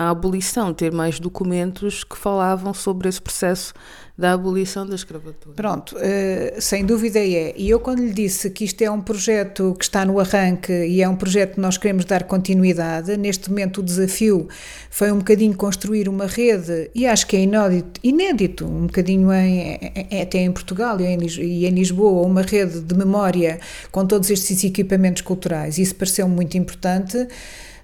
a 0.00 0.08
abolição, 0.08 0.72
ter 0.72 0.90
mais 0.90 1.20
documentos 1.20 2.04
que 2.04 2.16
falavam 2.16 2.72
sobre 2.72 3.06
esse 3.06 3.20
processo 3.20 3.74
da 4.16 4.32
abolição 4.32 4.86
da 4.86 4.94
escravatura. 4.94 5.54
Pronto, 5.54 5.94
uh, 5.94 6.58
sem 6.58 6.86
dúvida 6.86 7.18
é. 7.18 7.52
E 7.54 7.68
eu, 7.68 7.78
quando 7.78 8.00
lhe 8.00 8.14
disse 8.14 8.48
que 8.48 8.64
isto 8.64 8.80
é 8.80 8.90
um 8.90 9.02
projeto 9.02 9.76
que 9.78 9.84
está 9.84 10.02
no 10.06 10.18
arranque 10.18 10.72
e 10.72 11.02
é 11.02 11.08
um 11.08 11.14
projeto 11.14 11.56
que 11.56 11.60
nós 11.60 11.76
queremos 11.76 12.06
dar 12.06 12.22
continuidade, 12.22 13.14
neste 13.18 13.50
momento 13.50 13.80
o 13.80 13.82
desafio 13.82 14.48
foi 14.88 15.12
um 15.12 15.18
bocadinho 15.18 15.54
construir 15.54 16.08
uma 16.08 16.26
rede, 16.26 16.90
e 16.94 17.06
acho 17.06 17.26
que 17.26 17.36
é 17.36 17.40
inédito, 17.40 18.00
inédito 18.02 18.64
um 18.64 18.86
bocadinho 18.86 19.30
em, 19.30 19.78
em, 20.10 20.22
até 20.22 20.38
em 20.38 20.50
Portugal 20.50 20.98
e 20.98 21.04
em, 21.04 21.18
e 21.42 21.66
em 21.66 21.70
Lisboa, 21.72 22.26
uma 22.26 22.40
rede 22.40 22.80
de 22.80 22.94
memória 22.94 23.60
com 23.92 24.06
todos 24.06 24.30
estes 24.30 24.64
equipamentos 24.64 25.20
culturais. 25.20 25.76
Isso 25.76 25.94
pareceu 25.94 26.26
muito 26.26 26.56
importante 26.56 27.28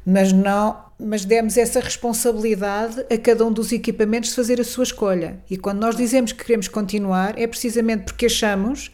mas 0.06 0.32
não 0.32 0.85
mas 0.98 1.24
demos 1.24 1.56
essa 1.56 1.80
responsabilidade 1.80 3.04
a 3.12 3.18
cada 3.18 3.44
um 3.44 3.52
dos 3.52 3.70
equipamentos 3.72 4.30
de 4.30 4.36
fazer 4.36 4.60
a 4.60 4.64
sua 4.64 4.84
escolha. 4.84 5.38
E 5.50 5.56
quando 5.56 5.78
nós 5.78 5.96
dizemos 5.96 6.32
que 6.32 6.44
queremos 6.44 6.68
continuar, 6.68 7.38
é 7.38 7.46
precisamente 7.46 8.04
porque 8.04 8.26
achamos 8.26 8.90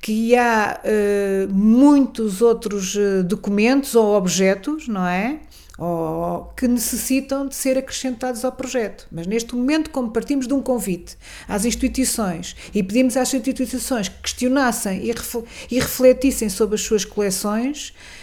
que 0.00 0.36
há 0.36 0.80
uh, 0.84 1.52
muitos 1.52 2.40
outros 2.40 2.94
uh, 2.94 3.22
documentos 3.24 3.94
ou 3.94 4.14
objetos, 4.14 4.88
não 4.88 5.06
é? 5.06 5.40
Ou, 5.78 6.52
que 6.56 6.66
necessitam 6.66 7.46
de 7.46 7.54
ser 7.54 7.78
acrescentados 7.78 8.44
ao 8.44 8.50
projeto. 8.50 9.06
Mas 9.12 9.28
neste 9.28 9.54
momento, 9.54 9.90
como 9.90 10.10
partimos 10.10 10.48
de 10.48 10.52
um 10.52 10.60
convite 10.60 11.16
às 11.46 11.64
instituições 11.64 12.56
e 12.74 12.82
pedimos 12.82 13.16
às 13.16 13.32
instituições 13.32 14.08
que 14.08 14.20
questionassem 14.22 15.04
e, 15.04 15.78
refletissem 15.78 16.48
sobre 16.48 16.74
as 16.74 16.80
suas 16.80 17.04
coleções, 17.04 17.94
eh, 17.94 18.17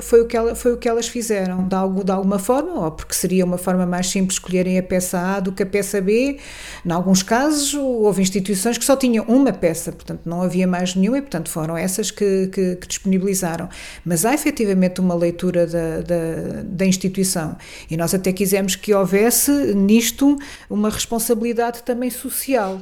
foi 0.00 0.20
o 0.20 0.26
que, 0.26 0.36
ela, 0.36 0.54
foi 0.54 0.72
o 0.72 0.76
que 0.76 0.88
elas 0.88 1.06
fizeram, 1.06 1.66
de, 1.66 1.74
algo, 1.74 2.02
de 2.02 2.10
alguma 2.10 2.38
forma, 2.38 2.84
ou 2.84 2.90
porque 2.90 3.14
seria 3.14 3.44
uma 3.44 3.58
forma 3.58 3.86
mais 3.86 4.08
simples 4.08 4.34
escolherem 4.34 4.78
a 4.78 4.82
peça 4.82 5.18
A 5.18 5.40
do 5.40 5.52
que 5.52 5.62
a 5.62 5.66
peça 5.66 6.00
B. 6.00 6.38
Em 6.84 6.90
alguns 6.92 7.22
casos, 7.22 7.74
houve 7.74 8.22
instituições 8.22 8.76
que 8.76 8.84
só 8.84 8.96
tinham 8.96 9.24
uma 9.26 9.52
peça, 9.52 9.92
portanto 9.92 10.22
não 10.24 10.42
havia 10.42 10.66
mais 10.66 10.94
nenhuma 10.94 11.18
e, 11.18 11.22
portanto, 11.22 11.50
foram 11.50 11.76
essas 11.76 12.10
que, 12.10 12.48
que, 12.48 12.76
que 12.76 12.88
disponibilizaram. 12.88 13.68
Mas 14.04 14.24
há 14.24 14.34
efetivamente 14.34 15.00
uma 15.00 15.14
leitura 15.14 15.66
da, 15.66 16.00
da, 16.00 16.62
da 16.64 16.86
instituição 16.86 17.56
e 17.90 17.96
nós 17.96 18.14
até 18.14 18.32
quisemos 18.32 18.76
que 18.76 18.92
houvesse 18.92 19.50
nisto 19.74 20.38
uma 20.68 20.90
responsabilidade 20.90 21.82
também 21.82 22.10
social. 22.10 22.80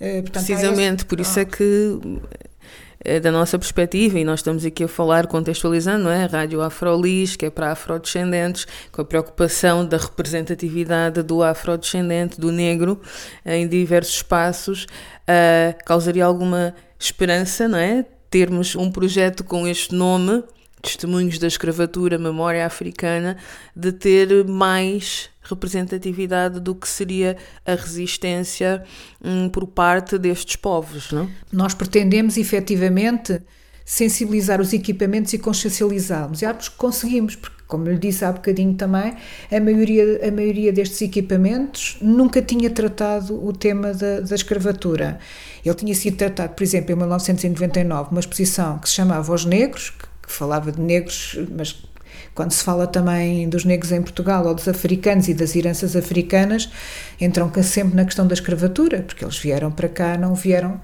Eh, 0.00 0.22
portanto, 0.22 0.46
Precisamente, 0.46 1.00
esse... 1.00 1.06
por 1.06 1.20
isso 1.20 1.38
é 1.38 1.44
que 1.44 1.98
eh, 2.32 2.49
da 3.22 3.32
nossa 3.32 3.58
perspectiva, 3.58 4.18
e 4.18 4.24
nós 4.24 4.40
estamos 4.40 4.64
aqui 4.64 4.84
a 4.84 4.88
falar, 4.88 5.26
contextualizando, 5.26 6.04
não 6.04 6.10
é? 6.10 6.26
Rádio 6.26 6.60
Afrolis, 6.60 7.34
que 7.34 7.46
é 7.46 7.50
para 7.50 7.72
afrodescendentes, 7.72 8.66
com 8.92 9.00
a 9.00 9.04
preocupação 9.04 9.86
da 9.86 9.96
representatividade 9.96 11.22
do 11.22 11.42
afrodescendente, 11.42 12.38
do 12.38 12.52
negro, 12.52 13.00
eh, 13.42 13.56
em 13.56 13.66
diversos 13.66 14.16
espaços, 14.16 14.84
uh, 14.84 15.84
causaria 15.86 16.24
alguma 16.24 16.74
esperança, 16.98 17.66
não 17.66 17.78
é? 17.78 18.04
Termos 18.28 18.76
um 18.76 18.92
projeto 18.92 19.44
com 19.44 19.66
este 19.66 19.94
nome, 19.94 20.44
Testemunhos 20.82 21.38
da 21.38 21.46
Escravatura, 21.46 22.18
Memória 22.18 22.64
Africana, 22.66 23.38
de 23.74 23.92
ter 23.92 24.44
mais 24.44 25.30
representatividade 25.50 26.60
do 26.60 26.74
que 26.74 26.88
seria 26.88 27.36
a 27.66 27.74
resistência 27.74 28.82
hum, 29.22 29.48
por 29.48 29.66
parte 29.66 30.18
destes 30.18 30.56
povos, 30.56 31.12
não? 31.12 31.30
Nós 31.52 31.74
pretendemos 31.74 32.36
efetivamente 32.36 33.40
sensibilizar 33.84 34.60
os 34.60 34.72
equipamentos 34.72 35.32
e 35.32 35.38
consciencializá-los. 35.38 36.42
E 36.42 36.46
acho 36.46 36.70
que 36.70 36.76
conseguimos, 36.76 37.34
porque, 37.34 37.56
como 37.66 37.88
lhe 37.88 37.98
disse 37.98 38.24
há 38.24 38.30
bocadinho 38.30 38.74
também, 38.74 39.16
a 39.50 39.60
maioria, 39.60 40.28
a 40.28 40.30
maioria 40.30 40.72
destes 40.72 41.02
equipamentos 41.02 41.96
nunca 42.00 42.40
tinha 42.40 42.70
tratado 42.70 43.44
o 43.44 43.52
tema 43.52 43.92
da, 43.92 44.20
da 44.20 44.34
escravatura. 44.34 45.18
Ele 45.64 45.74
tinha 45.74 45.94
sido 45.94 46.16
tratado, 46.16 46.54
por 46.54 46.62
exemplo, 46.62 46.92
em 46.92 46.96
1999, 46.96 48.10
uma 48.12 48.20
exposição 48.20 48.78
que 48.78 48.88
se 48.88 48.94
chamava 48.94 49.34
Os 49.34 49.44
Negros, 49.44 49.90
que, 49.90 50.08
falava 50.30 50.70
de 50.70 50.80
negros, 50.80 51.36
mas 51.56 51.82
quando 52.34 52.52
se 52.52 52.62
fala 52.62 52.86
também 52.86 53.48
dos 53.48 53.64
negros 53.64 53.92
em 53.92 54.02
Portugal 54.02 54.46
ou 54.46 54.54
dos 54.54 54.68
africanos 54.68 55.28
e 55.28 55.34
das 55.34 55.54
heranças 55.54 55.96
africanas, 55.96 56.70
entram 57.20 57.50
sempre 57.62 57.96
na 57.96 58.04
questão 58.04 58.26
da 58.26 58.34
escravatura, 58.34 59.02
porque 59.02 59.24
eles 59.24 59.38
vieram 59.38 59.70
para 59.70 59.88
cá, 59.88 60.16
não 60.16 60.34
vieram. 60.34 60.80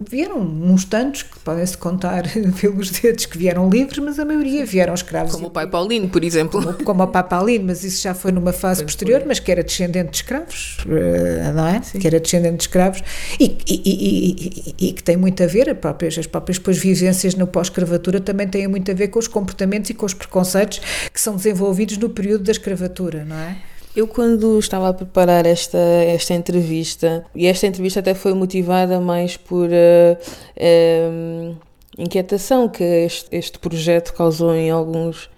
Vieram 0.00 0.40
uns 0.40 0.84
tantos 0.84 1.24
que 1.24 1.38
podem-se 1.40 1.76
contar 1.76 2.22
pelos 2.60 2.90
dedos 2.90 3.26
que 3.26 3.36
vieram 3.36 3.68
livres, 3.68 3.98
mas 3.98 4.18
a 4.18 4.24
maioria 4.24 4.64
vieram 4.64 4.94
escravos. 4.94 5.32
Como 5.32 5.48
o 5.48 5.50
pai 5.50 5.66
Paulino, 5.66 6.08
por 6.08 6.22
exemplo. 6.22 6.62
Como, 6.62 6.84
como 6.84 7.02
o 7.02 7.06
pai 7.08 7.24
Paulino, 7.24 7.66
mas 7.66 7.82
isso 7.82 8.02
já 8.02 8.14
foi 8.14 8.30
numa 8.30 8.52
fase 8.52 8.84
posterior, 8.84 9.24
mas 9.26 9.40
que 9.40 9.50
era 9.50 9.64
descendente 9.64 10.10
de 10.10 10.16
escravos, 10.18 10.78
eh, 10.88 11.52
não 11.52 11.66
é? 11.66 11.82
Sim. 11.82 11.98
Que 11.98 12.06
era 12.06 12.20
descendente 12.20 12.58
de 12.58 12.62
escravos 12.62 13.02
e, 13.40 13.58
e, 13.66 14.74
e, 14.78 14.88
e, 14.88 14.92
que 14.92 15.02
tem 15.02 15.16
muito 15.16 15.42
a 15.42 15.46
ver, 15.46 15.68
as 15.68 15.78
próprias, 15.78 16.16
as 16.16 16.26
próprias 16.26 16.58
depois, 16.58 16.78
vivências 16.78 17.34
no 17.34 17.46
pós-escravatura 17.46 18.20
também 18.20 18.46
têm 18.46 18.68
muito 18.68 18.90
a 18.90 18.94
ver 18.94 19.08
com 19.08 19.18
os 19.18 19.26
comportamentos 19.26 19.90
e 19.90 19.94
com 19.94 20.06
os 20.06 20.14
preconceitos 20.14 20.80
que 21.12 21.20
são 21.20 21.34
desenvolvidos 21.34 21.98
no 21.98 22.08
período 22.08 22.44
da 22.44 22.52
escravatura, 22.52 23.24
não 23.24 23.36
é? 23.36 23.56
Eu, 23.98 24.06
quando 24.06 24.60
estava 24.60 24.90
a 24.90 24.94
preparar 24.94 25.44
esta, 25.44 25.76
esta 25.76 26.32
entrevista, 26.32 27.26
e 27.34 27.48
esta 27.48 27.66
entrevista 27.66 27.98
até 27.98 28.14
foi 28.14 28.32
motivada 28.32 29.00
mais 29.00 29.36
por 29.36 29.68
uh, 29.68 30.16
uh, 30.56 31.56
inquietação 31.98 32.68
que 32.68 32.84
este, 32.84 33.28
este 33.32 33.58
projeto 33.58 34.14
causou 34.14 34.54
em 34.54 34.70
alguns 34.70 35.28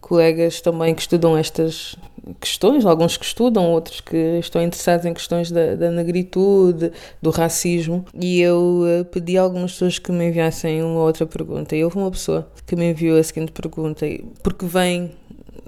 colegas 0.00 0.60
também 0.60 0.92
que 0.92 1.02
estudam 1.02 1.38
estas 1.38 1.94
questões, 2.40 2.84
alguns 2.84 3.16
que 3.16 3.24
estudam, 3.24 3.70
outros 3.70 4.00
que 4.00 4.40
estão 4.40 4.60
interessados 4.60 5.06
em 5.06 5.14
questões 5.14 5.52
da, 5.52 5.76
da 5.76 5.92
negritude, 5.92 6.90
do 7.22 7.30
racismo, 7.30 8.04
e 8.12 8.40
eu 8.40 8.82
uh, 8.82 9.04
pedi 9.04 9.38
a 9.38 9.42
algumas 9.42 9.70
pessoas 9.70 10.00
que 10.00 10.10
me 10.10 10.26
enviassem 10.26 10.82
uma 10.82 11.04
outra 11.04 11.26
pergunta. 11.26 11.76
E 11.76 11.84
houve 11.84 11.96
uma 11.96 12.10
pessoa 12.10 12.50
que 12.66 12.74
me 12.74 12.90
enviou 12.90 13.16
a 13.16 13.22
seguinte 13.22 13.52
pergunta, 13.52 14.04
porque 14.42 14.66
vem 14.66 15.12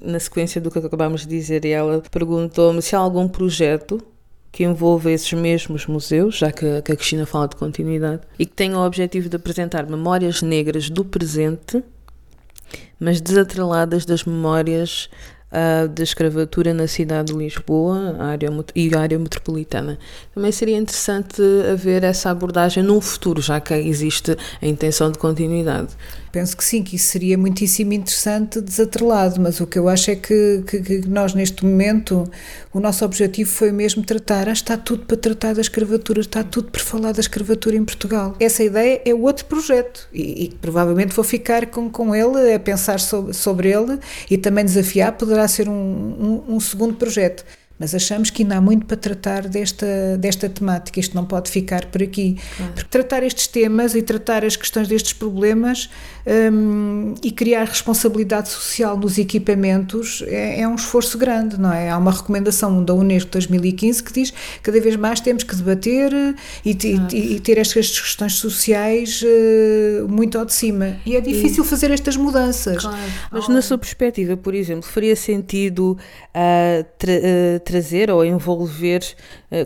na 0.04 0.18
sequência 0.18 0.60
do 0.60 0.70
que 0.70 0.78
acabámos 0.78 1.22
de 1.22 1.28
dizer, 1.28 1.64
ela 1.64 2.02
perguntou-me 2.10 2.82
se 2.82 2.96
há 2.96 2.98
algum 2.98 3.28
projeto 3.28 4.02
que 4.50 4.64
envolva 4.64 5.10
esses 5.10 5.32
mesmos 5.32 5.86
museus, 5.86 6.36
já 6.36 6.52
que, 6.52 6.66
a 6.66 6.82
Cristina 6.82 7.24
fala 7.24 7.48
de 7.48 7.56
continuidade, 7.56 8.20
e 8.38 8.44
que 8.44 8.52
tenha 8.52 8.76
o 8.76 8.84
objetivo 8.84 9.28
de 9.28 9.36
apresentar 9.36 9.86
memórias 9.86 10.42
negras 10.42 10.90
do 10.90 11.04
presente, 11.04 11.82
mas 13.00 13.20
desatreladas 13.20 14.04
das 14.04 14.24
memórias 14.24 15.08
uh, 15.52 15.88
da 15.88 16.02
escravatura 16.02 16.74
na 16.74 16.86
cidade 16.86 17.32
de 17.32 17.38
Lisboa 17.38 18.16
área, 18.18 18.50
e 18.74 18.94
área 18.94 19.18
metropolitana. 19.18 19.98
Também 20.34 20.52
seria 20.52 20.76
interessante 20.76 21.40
haver 21.72 22.04
essa 22.04 22.30
abordagem 22.30 22.82
num 22.82 23.00
futuro, 23.00 23.40
já 23.40 23.58
que 23.58 23.72
existe 23.72 24.36
a 24.60 24.66
intenção 24.66 25.10
de 25.10 25.18
continuidade. 25.18 25.96
Penso 26.32 26.56
que 26.56 26.64
sim, 26.64 26.82
que 26.82 26.96
isso 26.96 27.08
seria 27.08 27.36
muitíssimo 27.36 27.92
interessante 27.92 28.58
desatrelado, 28.58 29.38
mas 29.38 29.60
o 29.60 29.66
que 29.66 29.78
eu 29.78 29.86
acho 29.86 30.10
é 30.10 30.16
que, 30.16 30.64
que, 30.66 30.80
que 30.80 31.06
nós, 31.06 31.34
neste 31.34 31.62
momento, 31.62 32.24
o 32.72 32.80
nosso 32.80 33.04
objetivo 33.04 33.50
foi 33.50 33.70
mesmo 33.70 34.02
tratar, 34.02 34.48
ah, 34.48 34.52
está 34.52 34.78
tudo 34.78 35.04
para 35.04 35.18
tratar 35.18 35.54
da 35.54 35.60
escravatura, 35.60 36.22
está 36.22 36.42
tudo 36.42 36.70
para 36.70 36.82
falar 36.82 37.12
da 37.12 37.20
escravatura 37.20 37.76
em 37.76 37.84
Portugal. 37.84 38.34
Essa 38.40 38.64
ideia 38.64 39.02
é 39.04 39.14
outro 39.14 39.44
projeto 39.44 40.08
e, 40.10 40.44
e 40.44 40.48
provavelmente 40.58 41.14
vou 41.14 41.24
ficar 41.24 41.66
com, 41.66 41.90
com 41.90 42.14
ele, 42.14 42.54
a 42.54 42.58
pensar 42.58 42.98
sobre, 42.98 43.34
sobre 43.34 43.70
ele 43.70 43.98
e 44.30 44.38
também 44.38 44.64
desafiar, 44.64 45.12
poderá 45.12 45.46
ser 45.46 45.68
um, 45.68 45.74
um, 46.48 46.54
um 46.56 46.60
segundo 46.60 46.94
projeto 46.94 47.44
mas 47.82 47.96
achamos 47.96 48.30
que 48.30 48.44
ainda 48.44 48.58
há 48.58 48.60
muito 48.60 48.86
para 48.86 48.96
tratar 48.96 49.48
desta, 49.48 50.16
desta 50.16 50.48
temática. 50.48 51.00
Isto 51.00 51.16
não 51.16 51.24
pode 51.24 51.50
ficar 51.50 51.86
por 51.86 52.00
aqui. 52.00 52.38
Claro. 52.56 52.72
Porque 52.74 52.88
tratar 52.88 53.24
estes 53.24 53.48
temas 53.48 53.96
e 53.96 54.02
tratar 54.02 54.44
as 54.44 54.54
questões 54.54 54.86
destes 54.86 55.12
problemas 55.12 55.90
um, 56.26 57.14
e 57.22 57.30
criar 57.30 57.64
responsabilidade 57.64 58.48
social 58.48 58.96
nos 58.96 59.18
equipamentos 59.18 60.22
é, 60.26 60.60
é, 60.60 60.68
um 60.68 60.74
esforço 60.74 61.18
grande, 61.18 61.58
não 61.58 61.72
é? 61.72 61.90
Há 61.90 61.98
uma 61.98 62.12
recomendação 62.12 62.84
da 62.84 62.94
Unesco 62.94 63.26
de 63.26 63.32
2015 63.32 64.02
que 64.02 64.12
diz 64.12 64.30
que 64.30 64.60
cada 64.62 64.80
vez 64.80 64.96
mais 64.96 65.20
temos 65.20 65.42
que 65.42 65.54
debater 65.54 66.12
e, 66.64 66.74
claro. 66.74 67.08
e, 67.12 67.36
e 67.36 67.40
ter 67.40 67.58
estas 67.58 67.98
questões 67.98 68.34
sociais 68.34 69.22
uh, 69.22 70.08
muito 70.08 70.38
ao 70.38 70.44
de 70.44 70.52
cima. 70.52 70.96
E 71.04 71.16
é 71.16 71.20
difícil 71.20 71.64
e... 71.64 71.66
fazer 71.66 71.90
estas 71.90 72.16
mudanças. 72.16 72.82
Claro. 72.82 72.98
Mas 73.30 73.48
oh. 73.48 73.52
na 73.52 73.62
sua 73.62 73.78
perspectiva, 73.78 74.36
por 74.36 74.54
exemplo, 74.54 74.88
faria 74.88 75.16
sentido 75.16 75.92
uh, 75.92 76.84
tra 76.98 77.12
uh, 77.12 77.60
trazer 77.60 78.10
ou 78.10 78.24
envolver 78.24 79.02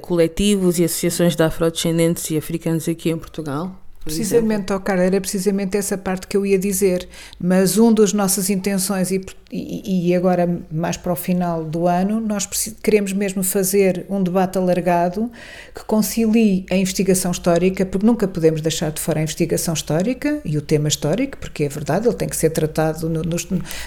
coletivos 0.03 0.79
e 0.79 0.85
associações 0.85 1.37
de 1.37 1.43
afrodescendentes 1.43 2.29
e 2.31 2.37
africanos 2.37 2.89
aqui 2.89 3.11
em 3.11 3.17
Portugal? 3.17 3.86
Precisamente, 4.07 4.73
oh, 4.73 4.79
Carla, 4.79 5.03
era 5.03 5.21
precisamente 5.21 5.77
essa 5.77 5.99
parte 5.99 6.29
que 6.29 6.37
eu 6.37 6.47
ia 6.47 6.57
dizer. 6.57 7.09
Mas 7.41 7.77
um 7.77 7.93
das 7.93 8.13
nossas 8.13 8.49
intenções, 8.49 9.11
e, 9.11 9.21
e, 9.51 10.11
e 10.11 10.15
agora 10.15 10.61
mais 10.71 10.97
para 10.97 11.13
o 11.13 11.17
final 11.17 11.65
do 11.65 11.89
ano, 11.89 12.21
nós 12.21 12.47
queremos 12.81 13.13
mesmo 13.13 13.43
fazer 13.43 14.07
um 14.09 14.23
debate 14.23 14.59
alargado 14.59 15.29
que 15.75 15.85
concilie 15.85 16.65
a 16.71 16.77
investigação 16.77 17.33
histórica, 17.33 17.85
porque 17.85 18.07
nunca 18.07 18.29
podemos 18.29 18.61
deixar 18.61 18.93
de 18.93 19.01
fora 19.01 19.19
a 19.19 19.23
investigação 19.25 19.75
histórica 19.75 20.41
e 20.45 20.57
o 20.57 20.61
tema 20.63 20.87
histórico, 20.87 21.37
porque 21.39 21.65
é 21.65 21.69
verdade, 21.69 22.07
ele 22.07 22.15
tem 22.15 22.29
que 22.29 22.37
ser 22.37 22.51
tratado 22.51 23.09
no, 23.09 23.23
no, 23.23 23.37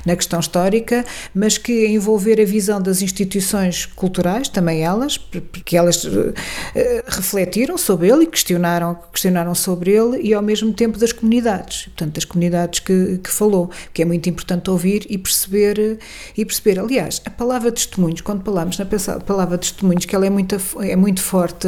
na 0.06 0.16
questão 0.18 0.42
histórica, 0.42 1.06
mas 1.34 1.58
que 1.58 1.88
envolver 1.88 2.42
a 2.42 2.46
visão 2.46 2.82
das 2.82 3.02
instituições 3.02 3.86
culturais, 3.86 4.50
também 4.50 4.84
elas, 4.84 5.18
porque 5.18 5.78
elas 5.78 6.04
uh, 6.04 6.34
refletiram 7.08 7.78
sobre 7.78 8.10
ele 8.10 8.24
e 8.24 8.28
questionaram, 8.28 9.00
questionaram 9.14 9.56
sobre 9.56 9.92
ele 9.92 10.09
dele 10.10 10.28
e 10.28 10.34
ao 10.34 10.42
mesmo 10.42 10.74
tempo 10.74 10.98
das 10.98 11.12
comunidades, 11.12 11.84
portanto 11.86 12.16
das 12.16 12.25
comunidades 12.25 12.80
que, 12.80 13.20
que 13.24 13.30
falou, 13.30 13.70
que 13.94 14.01
é 14.01 14.06
muito 14.06 14.30
importante 14.30 14.70
ouvir 14.70 15.06
e 15.10 15.18
perceber 15.18 16.00
e 16.38 16.46
perceber. 16.46 16.80
Aliás, 16.80 17.22
a 17.25 17.30
palavra 17.30 17.72
testemunhos, 17.72 18.22
quando 18.22 18.44
falamos 18.44 18.78
na 18.78 18.86
palavra 19.25 19.58
testemunhos, 19.58 20.06
que 20.06 20.16
ela 20.16 20.25
é 20.25 20.30
muito 20.30 20.56
é 20.82 20.96
muito 20.96 21.22
forte, 21.22 21.68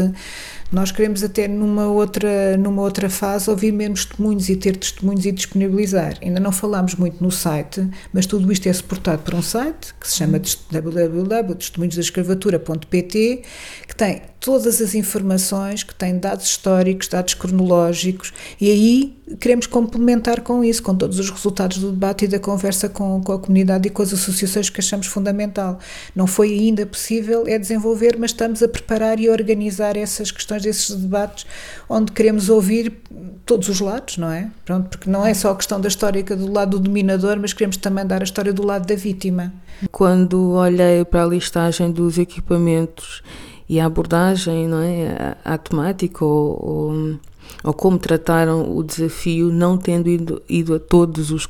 nós 0.71 0.91
queremos 0.91 1.23
até 1.23 1.47
numa 1.47 1.87
outra, 1.87 2.57
numa 2.57 2.81
outra 2.81 3.09
fase 3.09 3.49
ouvir 3.49 3.71
menos 3.71 4.05
testemunhos 4.05 4.49
e 4.49 4.55
ter 4.55 4.77
testemunhos 4.77 5.25
e 5.25 5.31
disponibilizar. 5.31 6.17
Ainda 6.21 6.39
não 6.39 6.51
falámos 6.51 6.95
muito 6.95 7.23
no 7.23 7.29
site, 7.29 7.87
mas 8.13 8.25
tudo 8.25 8.51
isto 8.51 8.67
é 8.67 8.73
suportado 8.73 9.21
por 9.23 9.35
um 9.35 9.41
site 9.41 9.93
que 9.99 10.07
se 10.07 10.17
chama 10.17 10.41
www.testemunhosdascravatura.pt 10.71 13.41
que 13.87 13.95
tem 13.95 14.21
todas 14.39 14.81
as 14.81 14.95
informações, 14.95 15.83
que 15.83 15.93
tem 15.93 16.17
dados 16.17 16.45
históricos, 16.45 17.07
dados 17.07 17.33
cronológicos 17.33 18.33
e 18.59 18.71
aí 18.71 19.21
queremos 19.39 19.67
complementar 19.67 20.41
com 20.41 20.63
isso, 20.63 20.81
com 20.81 20.95
todos 20.95 21.19
os 21.19 21.29
resultados 21.29 21.77
do 21.77 21.91
debate 21.91 22.25
e 22.25 22.27
da 22.27 22.39
conversa 22.39 22.89
com, 22.89 23.21
com 23.21 23.33
a 23.33 23.39
comunidade 23.39 23.87
e 23.87 23.91
com 23.91 24.01
as 24.01 24.13
associações 24.13 24.69
que 24.69 24.79
achamos 24.79 25.07
fundamental. 25.07 25.79
Não 26.15 26.27
foi 26.27 26.51
ainda 26.51 26.85
possível 26.85 27.45
é 27.47 27.57
desenvolver, 27.57 28.17
mas 28.17 28.31
estamos 28.31 28.61
a 28.63 28.67
preparar 28.67 29.19
e 29.19 29.27
a 29.27 29.31
organizar 29.31 29.95
essas 29.95 30.31
questões, 30.31 30.60
esses 30.65 30.95
debates, 30.95 31.45
onde 31.89 32.11
queremos 32.11 32.49
ouvir 32.49 33.01
todos 33.45 33.67
os 33.69 33.79
lados, 33.79 34.17
não 34.17 34.31
é? 34.31 34.49
Pronto, 34.65 34.89
porque 34.89 35.09
não 35.09 35.25
é 35.25 35.33
só 35.33 35.51
a 35.51 35.55
questão 35.55 35.79
da 35.79 35.87
histórica 35.87 36.35
do 36.35 36.51
lado 36.51 36.77
do 36.77 36.79
dominador, 36.79 37.37
mas 37.39 37.53
queremos 37.53 37.77
também 37.77 38.05
dar 38.05 38.21
a 38.21 38.23
história 38.23 38.53
do 38.53 38.65
lado 38.65 38.87
da 38.87 38.95
vítima. 38.95 39.53
Quando 39.91 40.51
olhei 40.51 41.03
para 41.03 41.23
a 41.23 41.27
listagem 41.27 41.91
dos 41.91 42.17
equipamentos 42.17 43.21
e 43.67 43.79
a 43.79 43.85
abordagem, 43.85 44.67
não 44.67 44.81
é, 44.81 45.35
a 45.43 45.57
temática 45.57 46.23
ou, 46.23 46.59
ou, 46.61 47.19
ou, 47.63 47.73
como 47.73 47.97
trataram 47.97 48.75
o 48.75 48.83
desafio, 48.83 49.51
não 49.51 49.77
tendo 49.77 50.09
ido, 50.09 50.41
ido 50.47 50.75
a 50.75 50.79
todos 50.79 51.31
os 51.31 51.45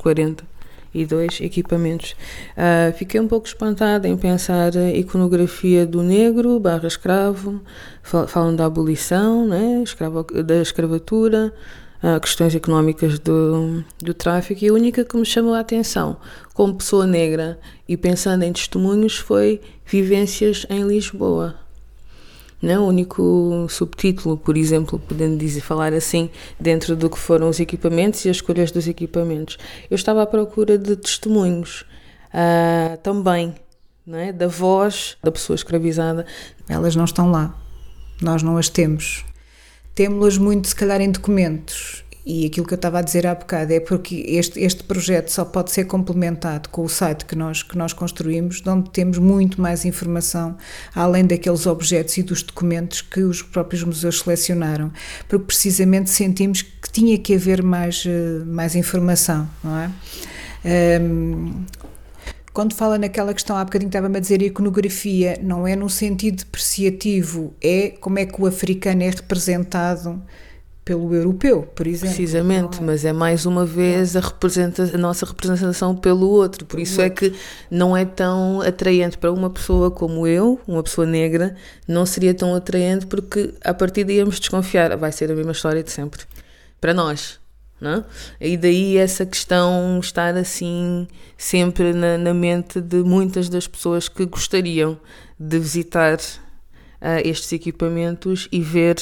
42 0.91 1.41
equipamentos. 1.41 2.15
Uh, 2.51 2.93
fiquei 2.93 3.19
um 3.19 3.27
pouco 3.27 3.47
espantada 3.47 4.07
em 4.07 4.17
pensar 4.17 4.75
a 4.75 4.91
iconografia 4.91 5.85
do 5.85 6.03
negro 6.03 6.59
barra 6.59 6.87
escravo, 6.87 7.61
falam 8.27 8.55
da 8.55 8.65
abolição, 8.65 9.47
né, 9.47 9.81
escravo, 9.83 10.23
da 10.23 10.61
escravatura, 10.61 11.53
uh, 12.03 12.19
questões 12.19 12.53
económicas 12.53 13.17
do, 13.19 13.83
do 13.99 14.13
tráfico, 14.13 14.63
e 14.63 14.67
a 14.67 14.73
única 14.73 15.05
que 15.05 15.17
me 15.17 15.25
chamou 15.25 15.53
a 15.53 15.61
atenção 15.61 16.17
como 16.53 16.75
pessoa 16.75 17.07
negra 17.07 17.59
e 17.87 17.95
pensando 17.95 18.43
em 18.43 18.53
testemunhos 18.53 19.17
foi 19.17 19.61
vivências 19.85 20.65
em 20.69 20.83
Lisboa. 20.83 21.55
Né? 22.61 22.77
o 22.77 22.83
único 22.83 23.65
subtítulo, 23.69 24.37
por 24.37 24.55
exemplo, 24.55 24.99
podendo 24.99 25.35
dizer, 25.35 25.61
falar 25.61 25.93
assim, 25.93 26.29
dentro 26.59 26.95
do 26.95 27.09
que 27.09 27.17
foram 27.17 27.49
os 27.49 27.59
equipamentos 27.59 28.23
e 28.23 28.29
as 28.29 28.37
escolhas 28.37 28.71
dos 28.71 28.87
equipamentos. 28.87 29.57
Eu 29.89 29.95
estava 29.95 30.21
à 30.21 30.27
procura 30.27 30.77
de 30.77 30.95
testemunhos 30.95 31.81
uh, 32.31 32.97
também, 33.01 33.55
não 34.05 34.19
é? 34.19 34.31
da 34.31 34.47
voz 34.47 35.17
da 35.23 35.31
pessoa 35.31 35.55
escravizada. 35.55 36.23
Elas 36.69 36.95
não 36.95 37.05
estão 37.05 37.31
lá, 37.31 37.59
nós 38.21 38.43
não 38.43 38.57
as 38.57 38.69
temos. 38.69 39.25
Temos-las 39.95 40.37
muito, 40.37 40.67
se 40.67 40.75
calhar, 40.75 41.01
em 41.01 41.11
documentos 41.11 42.03
e 42.25 42.45
aquilo 42.45 42.67
que 42.67 42.73
eu 42.73 42.77
estava 42.77 42.99
a 42.99 43.01
dizer 43.01 43.25
há 43.25 43.33
bocado 43.33 43.73
é 43.73 43.79
porque 43.79 44.23
este, 44.27 44.59
este 44.59 44.83
projeto 44.83 45.29
só 45.29 45.43
pode 45.43 45.71
ser 45.71 45.85
complementado 45.85 46.69
com 46.69 46.83
o 46.83 46.89
site 46.89 47.25
que 47.25 47.35
nós, 47.35 47.63
que 47.63 47.77
nós 47.77 47.93
construímos, 47.93 48.61
onde 48.65 48.91
temos 48.91 49.17
muito 49.17 49.59
mais 49.59 49.85
informação, 49.85 50.55
além 50.93 51.25
daqueles 51.25 51.65
objetos 51.65 52.17
e 52.17 52.23
dos 52.23 52.43
documentos 52.43 53.01
que 53.01 53.21
os 53.21 53.41
próprios 53.41 53.83
museus 53.83 54.19
selecionaram, 54.19 54.91
porque 55.27 55.45
precisamente 55.45 56.11
sentimos 56.11 56.61
que 56.61 56.91
tinha 56.91 57.17
que 57.17 57.33
haver 57.33 57.63
mais, 57.63 58.03
eh, 58.05 58.43
mais 58.45 58.75
informação, 58.75 59.49
não 59.63 59.77
é? 59.77 59.91
Um, 61.01 61.65
quando 62.53 62.75
fala 62.75 62.97
naquela 62.97 63.33
questão, 63.33 63.55
há 63.55 63.63
bocadinho 63.63 63.87
estava-me 63.87 64.17
a 64.17 64.19
dizer 64.19 64.41
iconografia, 64.41 65.39
não 65.41 65.65
é 65.65 65.75
num 65.75 65.87
sentido 65.87 66.39
depreciativo, 66.39 67.55
é 67.61 67.89
como 67.99 68.19
é 68.19 68.25
que 68.25 68.41
o 68.41 68.45
africano 68.45 69.03
é 69.03 69.09
representado 69.09 70.21
pelo 70.91 71.15
europeu, 71.15 71.63
por 71.73 71.87
exemplo. 71.87 72.13
Precisamente, 72.13 72.79
é? 72.79 72.81
mas 72.81 73.05
é 73.05 73.13
mais 73.13 73.45
uma 73.45 73.65
vez 73.65 74.13
a, 74.17 74.19
representa 74.19 74.83
a 74.93 74.97
nossa 74.97 75.25
representação 75.25 75.95
pelo 75.95 76.27
outro. 76.27 76.65
Por 76.65 76.81
isso 76.81 76.99
é 76.99 77.09
que 77.09 77.33
não 77.69 77.95
é 77.95 78.03
tão 78.03 78.59
atraente 78.59 79.17
para 79.17 79.31
uma 79.31 79.49
pessoa 79.49 79.89
como 79.89 80.27
eu, 80.27 80.59
uma 80.67 80.83
pessoa 80.83 81.07
negra, 81.07 81.55
não 81.87 82.05
seria 82.05 82.33
tão 82.33 82.53
atraente 82.53 83.05
porque 83.05 83.53
a 83.63 83.73
partir 83.73 84.03
daí 84.03 84.17
íamos 84.17 84.37
desconfiar, 84.37 84.97
vai 84.97 85.13
ser 85.13 85.31
a 85.31 85.35
mesma 85.35 85.53
história 85.53 85.81
de 85.81 85.89
sempre. 85.89 86.23
Para 86.81 86.93
nós. 86.93 87.39
Não? 87.79 88.03
É? 88.37 88.49
E 88.49 88.57
daí 88.57 88.97
essa 88.97 89.25
questão 89.25 89.97
estar 90.01 90.35
assim 90.35 91.07
sempre 91.37 91.93
na, 91.93 92.17
na 92.17 92.33
mente 92.33 92.81
de 92.81 92.97
muitas 92.97 93.47
das 93.47 93.65
pessoas 93.65 94.09
que 94.09 94.25
gostariam 94.25 94.99
de 95.39 95.57
visitar 95.57 96.17
uh, 96.17 97.21
estes 97.23 97.53
equipamentos 97.53 98.49
e 98.51 98.59
ver 98.59 98.97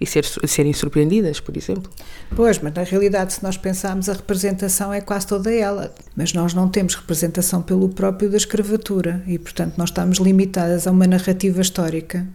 e 0.00 0.06
ser, 0.06 0.24
serem 0.24 0.72
surpreendidas, 0.72 1.40
por 1.40 1.56
exemplo. 1.56 1.90
Pois, 2.34 2.58
mas 2.58 2.74
na 2.74 2.82
realidade, 2.82 3.32
se 3.32 3.42
nós 3.42 3.56
pensarmos, 3.56 4.08
a 4.08 4.12
representação 4.12 4.92
é 4.92 5.00
quase 5.00 5.26
toda 5.26 5.52
ela, 5.52 5.94
mas 6.14 6.32
nós 6.32 6.52
não 6.54 6.68
temos 6.68 6.94
representação 6.94 7.62
pelo 7.62 7.88
próprio 7.88 8.30
da 8.30 8.36
escravatura 8.36 9.22
e, 9.26 9.38
portanto, 9.38 9.74
nós 9.76 9.90
estamos 9.90 10.18
limitadas 10.18 10.86
a 10.86 10.90
uma 10.90 11.06
narrativa 11.06 11.60
histórica. 11.60 12.26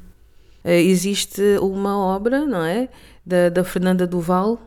Eh, 0.63 0.81
existe 0.81 1.41
uma 1.61 1.97
obra, 1.97 2.45
não 2.45 2.63
é? 2.63 2.89
Da, 3.25 3.49
da 3.49 3.63
Fernanda 3.63 4.07
Duval, 4.07 4.59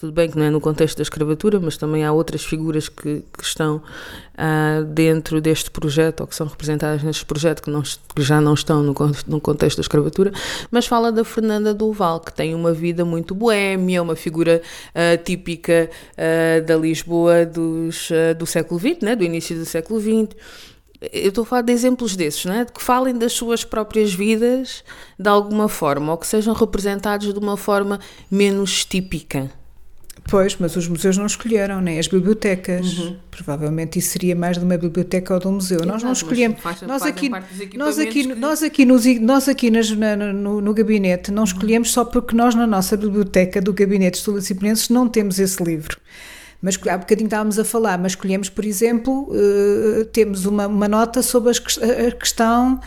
tudo 0.00 0.12
bem 0.12 0.30
que 0.30 0.38
não 0.38 0.46
é 0.46 0.50
no 0.50 0.62
contexto 0.62 0.96
da 0.96 1.02
escravatura, 1.02 1.60
mas 1.60 1.76
também 1.76 2.06
há 2.06 2.10
outras 2.10 2.42
figuras 2.42 2.88
que, 2.88 3.22
que 3.36 3.44
estão 3.44 3.76
uh, 3.76 4.82
dentro 4.86 5.42
deste 5.42 5.70
projeto 5.70 6.22
ou 6.22 6.26
que 6.26 6.34
são 6.34 6.46
representadas 6.46 7.02
neste 7.02 7.26
projeto 7.26 7.62
que, 7.62 7.68
não, 7.68 7.82
que 7.82 8.22
já 8.22 8.40
não 8.40 8.54
estão 8.54 8.82
no, 8.82 8.94
no, 9.26 9.40
contexto 9.42 9.76
da 9.76 9.82
escravatura, 9.82 10.32
mas 10.70 10.86
fala 10.86 11.12
da 11.12 11.22
Fernanda 11.22 11.74
Duval, 11.74 12.18
que 12.20 12.32
tem 12.32 12.54
uma 12.54 12.72
vida 12.72 13.04
muito 13.04 13.34
boémia, 13.34 14.02
uma 14.02 14.16
figura 14.16 14.62
uh, 14.94 15.22
típica 15.22 15.90
uh, 16.14 16.64
da 16.64 16.76
Lisboa 16.78 17.44
dos, 17.44 18.08
do 18.38 18.46
século 18.46 18.80
XX, 18.80 19.02
né, 19.02 19.14
do 19.14 19.22
início 19.22 19.54
do 19.54 19.66
século 19.66 20.00
XX. 20.00 20.34
Eu 21.12 21.28
estou 21.28 21.42
a 21.42 21.46
falar 21.46 21.62
de 21.62 21.72
exemplos 21.72 22.16
desses, 22.16 22.44
né? 22.46 22.64
de 22.64 22.72
que 22.72 22.82
falem 22.82 23.16
das 23.16 23.32
suas 23.32 23.64
próprias 23.64 24.12
vidas 24.12 24.84
de 25.18 25.28
alguma 25.28 25.66
forma, 25.66 26.12
ou 26.12 26.18
que 26.18 26.26
sejam 26.26 26.52
representados 26.52 27.32
de 27.32 27.38
uma 27.38 27.56
forma 27.56 27.98
menos 28.30 28.84
típica. 28.84 29.50
Pois, 30.30 30.56
mas 30.60 30.76
os 30.76 30.86
museus 30.86 31.18
não 31.18 31.26
escolheram, 31.26 31.80
nem 31.80 31.98
as 31.98 32.06
bibliotecas. 32.06 32.98
Uhum. 32.98 33.16
Provavelmente 33.32 33.98
isso 33.98 34.10
seria 34.10 34.36
mais 34.36 34.56
de 34.56 34.64
uma 34.64 34.78
biblioteca 34.78 35.34
ou 35.34 35.40
de 35.40 35.48
um 35.48 35.52
museu. 35.54 35.78
Exato, 35.78 35.92
nós 35.92 36.02
não 36.04 36.12
escolhemos. 36.12 36.62
Nós 36.86 37.02
aqui, 37.02 37.28
nós 37.28 37.98
aqui, 37.98 38.22
que... 38.22 38.34
nós 38.36 38.62
aqui, 38.62 38.84
nos, 38.84 39.04
nós 39.20 39.48
aqui 39.48 39.70
nas, 39.72 39.90
na, 39.90 40.14
no, 40.14 40.60
no, 40.60 40.72
gabinete 40.72 41.32
não 41.32 41.42
escolhemos 41.42 41.90
só 41.90 42.04
porque 42.04 42.36
nós 42.36 42.54
na 42.54 42.64
nossa 42.64 42.96
biblioteca 42.96 43.60
do 43.60 43.72
Gabinete 43.72 44.12
de 44.12 44.18
Estudos 44.18 44.42
Disciplinenses 44.42 44.88
não 44.88 45.08
temos 45.08 45.40
esse 45.40 45.60
livro. 45.60 45.98
Mas 46.62 46.78
há 46.86 46.96
bocadinho 46.96 47.26
estávamos 47.26 47.58
a 47.58 47.64
falar, 47.64 47.98
mas 47.98 48.12
escolhemos, 48.12 48.48
por 48.48 48.64
exemplo, 48.64 49.32
uh, 49.32 50.04
temos 50.12 50.46
uma, 50.46 50.68
uma 50.68 50.86
nota 50.86 51.22
sobre 51.22 51.50
as, 51.50 51.58
a 51.58 52.12
questão 52.12 52.78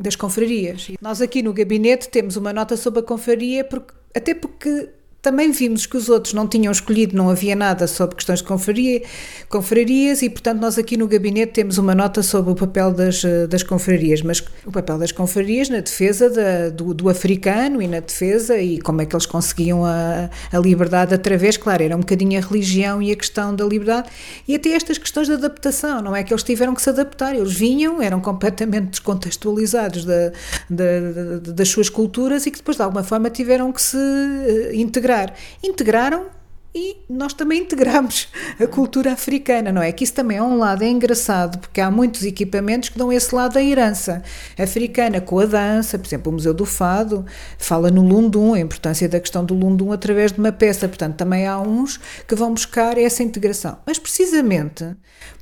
das 0.00 0.16
confrarias. 0.16 0.90
Nós 1.00 1.22
aqui 1.22 1.42
no 1.42 1.52
gabinete 1.52 2.08
temos 2.08 2.36
uma 2.36 2.52
nota 2.52 2.76
sobre 2.76 3.00
a 3.00 3.02
confraria, 3.04 3.62
porque, 3.62 3.94
até 4.16 4.34
porque 4.34 4.88
também 5.20 5.50
vimos 5.50 5.84
que 5.84 5.96
os 5.96 6.08
outros 6.08 6.32
não 6.32 6.46
tinham 6.46 6.70
escolhido, 6.70 7.16
não 7.16 7.28
havia 7.28 7.56
nada 7.56 7.88
sobre 7.88 8.14
questões 8.14 8.38
de 8.38 8.44
confraria, 8.44 9.02
confrarias 9.48 10.22
e, 10.22 10.30
portanto, 10.30 10.60
nós 10.60 10.78
aqui 10.78 10.96
no 10.96 11.08
gabinete 11.08 11.52
temos 11.52 11.76
uma 11.76 11.92
nota 11.92 12.22
sobre 12.22 12.52
o 12.52 12.54
papel 12.54 12.92
das, 12.92 13.22
das 13.48 13.64
confrarias, 13.64 14.22
mas 14.22 14.42
o 14.64 14.70
papel 14.70 14.96
das 14.96 15.10
confrarias 15.10 15.68
na 15.68 15.80
defesa 15.80 16.30
da, 16.30 16.68
do, 16.68 16.94
do, 16.94 17.08
africano 17.08 17.82
e 17.82 17.88
na 17.88 17.98
defesa 17.98 18.58
e 18.58 18.80
como 18.80 19.02
é 19.02 19.06
que 19.06 19.14
eles 19.14 19.26
conseguiam 19.26 19.84
a, 19.84 20.30
a 20.52 20.58
liberdade 20.58 21.14
através, 21.14 21.56
claro, 21.56 21.82
era 21.82 21.96
um 21.96 22.00
bocadinho 22.00 22.38
a 22.38 22.46
religião 22.46 23.02
e 23.02 23.10
a 23.10 23.16
questão 23.16 23.54
da 23.54 23.64
liberdade 23.64 24.08
e 24.46 24.54
até 24.54 24.70
estas 24.70 24.98
questões 24.98 25.26
de 25.26 25.32
adaptação, 25.34 26.00
não 26.00 26.14
é 26.14 26.22
que 26.22 26.32
eles 26.32 26.44
tiveram 26.44 26.74
que 26.74 26.82
se 26.82 26.90
adaptar, 26.90 27.34
eles 27.34 27.52
vinham, 27.52 28.00
eram 28.00 28.20
completamente 28.20 28.90
descontextualizados 28.90 30.04
da, 30.04 30.32
da, 30.70 31.52
das 31.52 31.68
suas 31.68 31.88
culturas 31.88 32.46
e 32.46 32.52
que 32.52 32.58
depois 32.58 32.76
de 32.76 32.82
alguma 32.84 33.02
forma 33.02 33.28
tiveram 33.28 33.72
que 33.72 33.82
se 33.82 33.96
eh, 33.96 34.70
integrar 34.74 35.07
integrar. 35.08 35.34
Integraram 35.62 36.26
e 36.74 36.98
nós 37.08 37.32
também 37.32 37.62
integramos 37.62 38.28
a 38.60 38.66
cultura 38.66 39.12
africana, 39.12 39.72
não 39.72 39.82
é? 39.82 39.90
Que 39.90 40.04
isso 40.04 40.12
também 40.12 40.36
é 40.36 40.42
um 40.42 40.58
lado 40.58 40.84
é 40.84 40.88
engraçado, 40.88 41.58
porque 41.58 41.80
há 41.80 41.90
muitos 41.90 42.24
equipamentos 42.24 42.90
que 42.90 42.98
dão 42.98 43.10
esse 43.10 43.34
lado 43.34 43.54
da 43.54 43.62
herança 43.62 44.22
africana, 44.56 45.20
com 45.20 45.40
a 45.40 45.46
dança, 45.46 45.98
por 45.98 46.06
exemplo, 46.06 46.30
o 46.30 46.34
Museu 46.34 46.52
do 46.52 46.66
Fado 46.66 47.24
fala 47.56 47.90
no 47.90 48.06
Lundum, 48.06 48.52
a 48.52 48.60
importância 48.60 49.08
da 49.08 49.18
questão 49.18 49.44
do 49.44 49.54
Lundum 49.54 49.92
através 49.92 50.30
de 50.30 50.38
uma 50.38 50.52
peça, 50.52 50.86
portanto, 50.86 51.16
também 51.16 51.46
há 51.46 51.58
uns 51.58 51.98
que 52.28 52.34
vão 52.34 52.52
buscar 52.52 52.98
essa 52.98 53.22
integração. 53.22 53.78
Mas 53.86 53.98
precisamente 53.98 54.94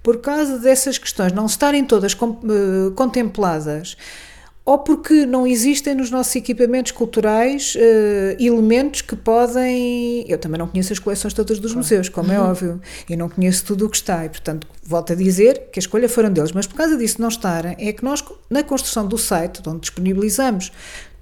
por 0.02 0.20
causa 0.20 0.58
dessas 0.58 0.96
questões 0.96 1.32
não 1.32 1.46
estarem 1.46 1.84
todas 1.84 2.12
eh, 2.14 2.90
contempladas, 2.94 3.96
ou 4.66 4.80
porque 4.80 5.24
não 5.24 5.46
existem 5.46 5.94
nos 5.94 6.10
nossos 6.10 6.34
equipamentos 6.34 6.90
culturais 6.90 7.76
uh, 7.76 8.42
elementos 8.42 9.00
que 9.00 9.14
podem. 9.14 10.28
Eu 10.28 10.38
também 10.38 10.58
não 10.58 10.66
conheço 10.66 10.92
as 10.92 10.98
coleções 10.98 11.32
todas 11.32 11.60
dos 11.60 11.70
claro. 11.70 11.78
museus, 11.78 12.08
como 12.08 12.32
é 12.32 12.38
uhum. 12.38 12.46
é 12.46 12.50
óbvio, 12.50 12.80
e 13.08 13.16
não 13.16 13.28
conheço 13.28 13.64
tudo 13.64 13.86
o 13.86 13.88
que 13.88 13.96
está, 13.96 14.24
e 14.26 14.28
portanto 14.28 14.66
volto 14.82 15.12
a 15.12 15.16
dizer 15.16 15.68
que 15.72 15.78
a 15.78 15.80
escolha 15.80 16.08
foram 16.08 16.32
deles, 16.32 16.50
mas 16.50 16.66
por 16.66 16.74
causa 16.74 16.96
disso 16.96 17.22
não 17.22 17.28
estarem, 17.28 17.76
é 17.78 17.92
que 17.92 18.04
nós, 18.04 18.24
na 18.50 18.64
construção 18.64 19.06
do 19.06 19.16
site, 19.16 19.62
onde 19.66 19.80
disponibilizamos 19.80 20.72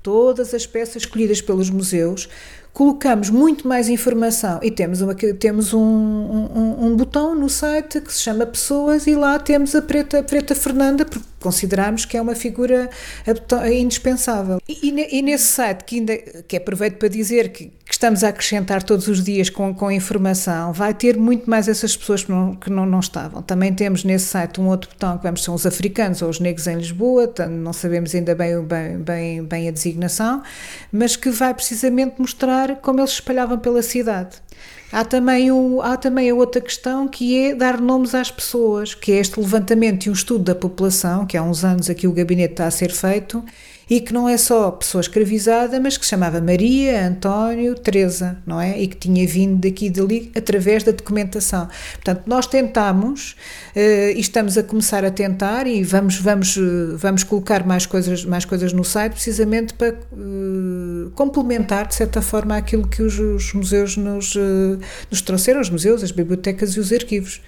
todas 0.03 0.55
as 0.55 0.67
peças 0.67 0.97
escolhidas 0.97 1.43
pelos 1.43 1.69
museus, 1.69 2.29
colocamos 2.75 3.31
muito 3.31 3.69
mais 3.69 3.89
informação 3.89 4.59
e 4.61 4.69
temos, 4.69 5.01
uma, 5.01 5.15
temos 5.15 5.73
um, 5.73 5.81
um, 5.81 6.87
um, 6.87 6.97
botão 6.97 7.33
no 7.33 7.49
site 7.49 8.01
que 8.01 8.13
se 8.13 8.21
chama 8.21 8.45
Pessoas 8.45 9.07
e 9.07 9.15
lá 9.15 9.39
temos 9.39 9.77
a 9.77 9.81
Preta, 9.81 10.19
a 10.19 10.23
Preta 10.25 10.57
Fernanda, 10.57 11.05
porque 11.05 11.25
consideramos 11.39 12.05
que 12.05 12.17
é 12.17 12.23
uma 12.23 12.35
figura 12.35 12.91
indispensável. 13.73 14.61
E, 14.67 14.89
e, 14.89 15.19
e 15.19 15.23
nesse 15.23 15.45
site, 15.45 15.85
que, 15.85 15.97
ainda, 15.97 16.17
que 16.17 16.57
aproveito 16.57 16.97
para 16.97 17.09
dizer 17.09 17.51
que, 17.51 17.67
que, 17.67 17.93
estamos 17.93 18.25
a 18.25 18.31
acrescentar 18.31 18.83
todos 18.83 19.07
os 19.09 19.23
dias 19.23 19.51
com, 19.51 19.73
com 19.75 19.93
informação, 19.93 20.73
vai 20.73 20.95
ter 20.95 21.19
muito 21.19 21.49
mais 21.49 21.69
essas 21.69 21.95
pessoas 21.95 22.25
que, 22.25 22.31
não, 22.33 22.57
que 22.57 22.71
não, 22.71 22.87
não 22.87 22.99
estavam. 22.99 23.43
Também 23.43 23.73
temos 23.73 24.05
nesse 24.05 24.25
site 24.25 24.61
um 24.61 24.67
outro 24.69 24.89
botão 24.91 25.19
que 25.19 25.23
vamos 25.23 25.45
são 25.45 25.55
os 25.55 25.67
africanos 25.67 26.23
ou 26.23 26.31
os 26.31 26.41
negros 26.41 26.67
em 26.67 26.77
Lisboa, 26.77 27.33
não 27.49 27.75
sabemos 27.75 28.15
ainda 28.15 28.35
bem, 28.35 28.61
bem, 28.63 28.99
bem, 28.99 29.45
bem 29.45 29.69
a 29.69 29.71
designação, 29.71 30.43
mas 30.91 31.15
que 31.15 31.29
vai 31.29 31.53
precisamente 31.53 32.15
mostrar 32.19 32.64
como 32.77 33.01
eles 33.01 33.11
se 33.11 33.17
espalhavam 33.17 33.59
pela 33.59 33.83
cidade. 33.83 34.37
Há 34.93 35.05
também, 35.05 35.51
o, 35.51 35.81
há 35.83 35.97
também 35.97 36.31
a 36.31 36.35
outra 36.35 36.61
questão 36.61 37.09
que 37.09 37.37
é 37.39 37.55
dar 37.55 37.81
nomes 37.81 38.15
às 38.15 38.31
pessoas, 38.31 38.95
que 38.95 39.13
é 39.13 39.17
este 39.17 39.41
levantamento 39.41 40.07
e 40.07 40.11
um 40.11 40.13
estudo 40.13 40.45
da 40.45 40.55
população, 40.55 41.27
que 41.27 41.37
há 41.37 41.43
uns 41.43 41.65
anos 41.65 41.91
aqui 41.91 42.07
o 42.07 42.13
gabinete 42.13 42.53
está 42.53 42.67
a 42.67 42.71
ser 42.71 42.93
feito, 42.93 43.45
e 43.89 44.01
que 44.01 44.13
não 44.13 44.29
é 44.29 44.37
só 44.37 44.71
pessoa 44.71 45.01
escravizada, 45.01 45.79
mas 45.79 45.97
que 45.97 46.05
se 46.05 46.11
chamava 46.11 46.41
Maria, 46.41 47.07
António, 47.07 47.75
Teresa, 47.75 48.39
não 48.47 48.61
é? 48.61 48.79
E 48.81 48.87
que 48.87 48.97
tinha 48.97 49.27
vindo 49.27 49.61
daqui 49.61 49.87
e 49.87 49.91
dali 49.91 50.33
através 50.35 50.83
da 50.83 50.93
documentação. 50.93 51.69
Portanto, 51.95 52.23
nós 52.27 52.47
tentamos 52.47 53.33
uh, 53.75 54.11
e 54.15 54.21
estamos 54.21 54.57
a 54.57 54.63
começar 54.63 55.05
a 55.05 55.11
tentar 55.11 55.67
e 55.67 55.83
vamos 55.83 56.17
vamos 56.17 56.57
uh, 56.57 56.97
vamos 56.97 57.25
colocar 57.25 57.67
mais 57.67 57.87
coisas 57.87 58.25
mais 58.25 58.45
coisas 58.45 58.73
no 58.73 58.85
site 58.85 59.13
precisamente 59.13 59.75
para 59.75 59.95
uh, 60.13 61.11
complementar 61.15 61.87
de 61.87 61.95
certa 61.95 62.23
forma 62.23 62.57
aquilo 62.57 62.87
que 62.89 63.03
os, 63.03 63.19
os 63.19 63.53
museus 63.53 63.97
nos 63.97 64.35
nos 65.11 65.21
trouxeram, 65.21 65.61
os 65.61 65.71
museus, 65.71 66.03
as 66.03 66.11
bibliotecas 66.11 66.75
e 66.75 66.81
os 66.81 66.93
arquivos. 66.93 67.41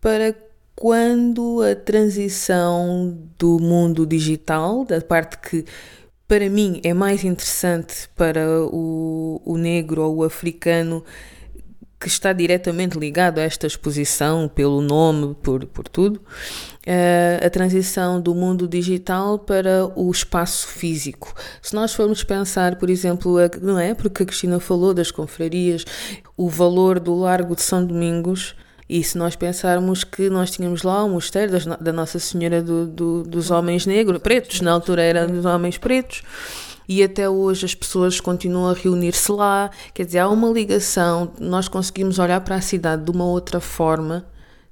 Para 0.00 0.34
quando 0.74 1.60
a 1.62 1.74
transição 1.74 3.18
do 3.38 3.58
mundo 3.58 4.06
digital, 4.06 4.84
da 4.84 5.00
parte 5.00 5.38
que 5.38 5.64
para 6.26 6.48
mim 6.48 6.80
é 6.82 6.94
mais 6.94 7.24
interessante 7.24 8.08
para 8.16 8.64
o, 8.66 9.40
o 9.44 9.58
negro 9.58 10.02
ou 10.02 10.16
o 10.16 10.24
africano, 10.24 11.04
que 12.00 12.08
está 12.08 12.32
diretamente 12.32 12.98
ligado 12.98 13.38
a 13.38 13.42
esta 13.42 13.64
exposição, 13.64 14.48
pelo 14.48 14.80
nome, 14.80 15.36
por, 15.40 15.64
por 15.66 15.86
tudo, 15.86 16.16
uh, 16.16 17.46
a 17.46 17.48
transição 17.48 18.20
do 18.20 18.34
mundo 18.34 18.66
digital 18.66 19.38
para 19.38 19.86
o 19.94 20.10
espaço 20.10 20.66
físico. 20.66 21.32
Se 21.60 21.74
nós 21.74 21.94
formos 21.94 22.24
pensar, 22.24 22.74
por 22.76 22.90
exemplo, 22.90 23.38
a, 23.38 23.48
não 23.60 23.78
é? 23.78 23.94
Porque 23.94 24.24
a 24.24 24.26
Cristina 24.26 24.58
falou 24.58 24.92
das 24.92 25.12
confrarias, 25.12 25.84
o 26.36 26.48
valor 26.48 26.98
do 26.98 27.14
Largo 27.14 27.54
de 27.54 27.62
São 27.62 27.84
Domingos 27.86 28.56
e 28.92 29.02
se 29.02 29.16
nós 29.16 29.34
pensarmos 29.34 30.04
que 30.04 30.28
nós 30.28 30.50
tínhamos 30.50 30.82
lá 30.82 31.02
o 31.02 31.08
mosteiro 31.08 31.50
das, 31.50 31.64
da 31.64 31.94
Nossa 31.94 32.18
Senhora 32.18 32.62
do, 32.62 32.86
do, 32.86 33.22
dos 33.22 33.50
Homens 33.50 33.86
Negros, 33.86 34.20
pretos, 34.20 34.60
na 34.60 34.70
altura 34.70 35.00
eram 35.00 35.28
dos 35.28 35.46
Homens 35.46 35.78
Pretos, 35.78 36.22
e 36.86 37.02
até 37.02 37.26
hoje 37.26 37.64
as 37.64 37.74
pessoas 37.74 38.20
continuam 38.20 38.68
a 38.68 38.74
reunir-se 38.74 39.32
lá. 39.32 39.70
Quer 39.94 40.04
dizer, 40.04 40.18
há 40.18 40.28
uma 40.28 40.50
ligação, 40.50 41.32
nós 41.40 41.68
conseguimos 41.68 42.18
olhar 42.18 42.42
para 42.42 42.56
a 42.56 42.60
cidade 42.60 43.02
de 43.02 43.10
uma 43.10 43.24
outra 43.24 43.60
forma, 43.60 44.26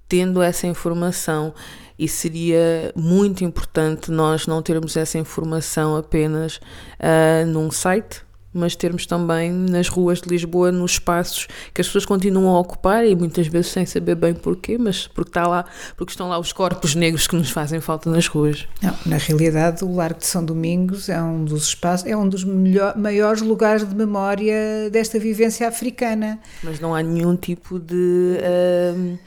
tendo 0.06 0.42
essa 0.42 0.66
informação. 0.66 1.54
E 1.98 2.06
seria 2.06 2.92
muito 2.94 3.42
importante 3.42 4.11
nós 4.11 4.46
não 4.46 4.61
termos 4.61 4.98
essa 4.98 5.16
informação 5.16 5.96
apenas 5.96 6.56
uh, 6.98 7.46
num 7.46 7.70
site 7.70 8.22
mas 8.52 8.74
termos 8.74 9.06
também 9.06 9.52
nas 9.52 9.88
ruas 9.88 10.20
de 10.20 10.28
Lisboa, 10.28 10.72
nos 10.72 10.92
espaços 10.92 11.46
que 11.72 11.80
as 11.80 11.86
pessoas 11.86 12.04
continuam 12.04 12.56
a 12.56 12.60
ocupar 12.60 13.06
e 13.06 13.14
muitas 13.14 13.46
vezes 13.46 13.70
sem 13.70 13.86
saber 13.86 14.14
bem 14.14 14.34
porquê, 14.34 14.76
mas 14.78 15.06
porque 15.06 15.30
está 15.30 15.46
lá, 15.46 15.64
porque 15.96 16.12
estão 16.12 16.28
lá 16.28 16.38
os 16.38 16.52
corpos 16.52 16.94
negros 16.94 17.26
que 17.26 17.36
nos 17.36 17.50
fazem 17.50 17.80
falta 17.80 18.10
nas 18.10 18.26
ruas. 18.26 18.66
Não, 18.82 18.94
na 19.06 19.16
realidade, 19.16 19.84
o 19.84 19.94
Largo 19.94 20.18
de 20.18 20.26
São 20.26 20.44
Domingos 20.44 21.08
é 21.08 21.20
um 21.20 21.44
dos 21.44 21.64
espaços, 21.64 22.06
é 22.06 22.16
um 22.16 22.28
dos 22.28 22.44
melhor, 22.44 22.96
maiores 22.96 23.42
lugares 23.42 23.88
de 23.88 23.94
memória 23.94 24.90
desta 24.90 25.18
vivência 25.18 25.68
africana. 25.68 26.38
Mas 26.62 26.80
não 26.80 26.94
há 26.94 27.02
nenhum 27.02 27.36
tipo 27.36 27.78
de 27.78 28.38
uh, 28.40 29.18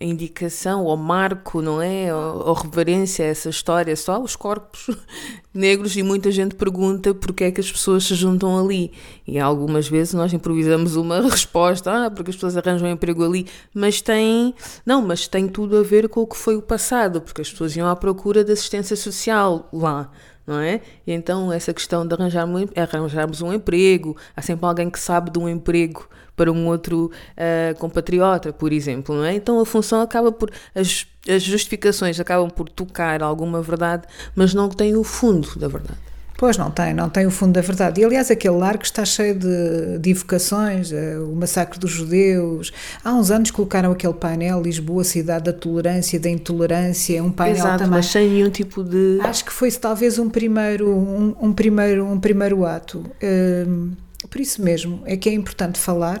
indicação 0.00 0.84
ou 0.84 0.96
marco, 0.96 1.60
não 1.60 1.82
é? 1.82 2.14
Ou, 2.14 2.48
ou, 2.48 2.52
reverência 2.54 3.24
a 3.24 3.28
essa 3.28 3.48
história, 3.48 3.94
só 3.96 4.20
os 4.22 4.36
corpos 4.36 4.86
negros 5.52 5.96
e 5.96 6.02
muita 6.02 6.30
gente 6.30 6.54
pergunta 6.54 7.12
porque 7.14 7.44
é 7.44 7.50
que 7.50 7.60
as 7.60 7.70
pessoas 7.70 8.04
se 8.04 8.14
juntam 8.14 8.58
ali. 8.58 8.92
E 9.26 9.38
algumas 9.38 9.88
vezes 9.88 10.14
nós 10.14 10.32
improvisamos 10.32 10.96
uma 10.96 11.20
resposta, 11.28 12.06
ah, 12.06 12.10
porque 12.10 12.30
as 12.30 12.36
pessoas 12.36 12.56
arranjam 12.56 12.88
um 12.88 12.92
emprego 12.92 13.24
ali, 13.24 13.46
mas 13.74 14.00
tem, 14.00 14.54
não, 14.86 15.02
mas 15.02 15.26
tem 15.26 15.48
tudo 15.48 15.76
a 15.76 15.82
ver 15.82 16.08
com 16.08 16.20
o 16.20 16.26
que 16.26 16.36
foi 16.36 16.56
o 16.56 16.62
passado, 16.62 17.20
porque 17.20 17.42
as 17.42 17.50
pessoas 17.50 17.74
iam 17.76 17.88
à 17.88 17.96
procura 17.96 18.44
de 18.44 18.52
assistência 18.52 18.96
social 18.96 19.68
lá 19.72 20.10
não 20.48 20.58
é? 20.60 20.80
E 21.06 21.12
então 21.12 21.52
essa 21.52 21.74
questão 21.74 22.06
de 22.06 22.14
arranjar 22.14 22.46
um, 22.46 22.66
arranjarmos 22.74 23.42
um 23.42 23.52
emprego, 23.52 24.16
há 24.34 24.40
sempre 24.40 24.64
alguém 24.64 24.88
que 24.88 24.98
sabe 24.98 25.30
de 25.30 25.38
um 25.38 25.46
emprego 25.46 26.08
para 26.34 26.50
um 26.50 26.66
outro 26.66 27.10
uh, 27.36 27.78
compatriota, 27.78 28.52
por 28.52 28.72
exemplo, 28.72 29.14
não 29.14 29.24
é? 29.24 29.34
Então 29.34 29.60
a 29.60 29.66
função 29.66 30.00
acaba 30.00 30.32
por 30.32 30.50
as, 30.74 31.06
as 31.28 31.42
justificações 31.42 32.18
acabam 32.18 32.48
por 32.48 32.68
tocar 32.68 33.22
alguma 33.22 33.60
verdade, 33.60 34.06
mas 34.34 34.54
não 34.54 34.70
tem 34.70 34.96
o 34.96 35.04
fundo 35.04 35.58
da 35.58 35.68
verdade. 35.68 36.08
Pois 36.38 36.56
não 36.56 36.70
tem, 36.70 36.94
não 36.94 37.10
tem 37.10 37.26
o 37.26 37.32
fundo 37.32 37.54
da 37.54 37.60
verdade. 37.60 38.00
E 38.00 38.04
aliás, 38.04 38.30
aquele 38.30 38.54
largo 38.54 38.84
está 38.84 39.04
cheio 39.04 39.34
de, 39.34 39.98
de 39.98 40.10
evocações, 40.10 40.92
eh, 40.92 41.18
o 41.18 41.34
massacre 41.34 41.80
dos 41.80 41.90
judeus. 41.90 42.72
Há 43.04 43.12
uns 43.12 43.32
anos 43.32 43.50
colocaram 43.50 43.90
aquele 43.90 44.14
painel 44.14 44.62
Lisboa, 44.62 45.02
cidade 45.02 45.46
da 45.46 45.52
tolerância, 45.52 46.20
da 46.20 46.30
intolerância, 46.30 47.20
um 47.24 47.32
painel 47.32 47.56
Exato, 47.56 47.78
também. 47.78 47.90
mas 47.90 48.06
sem 48.06 48.28
nenhum 48.28 48.50
tipo 48.50 48.84
de. 48.84 49.18
Acho 49.22 49.44
que 49.44 49.52
foi 49.52 49.68
talvez 49.72 50.16
um 50.16 50.30
primeiro, 50.30 50.88
um, 50.88 51.34
um 51.40 51.52
primeiro, 51.52 52.06
um 52.06 52.20
primeiro 52.20 52.64
ato. 52.64 53.04
Um, 53.20 53.90
por 54.30 54.40
isso 54.40 54.62
mesmo 54.62 55.02
é 55.06 55.16
que 55.16 55.28
é 55.28 55.32
importante 55.32 55.76
falar, 55.76 56.20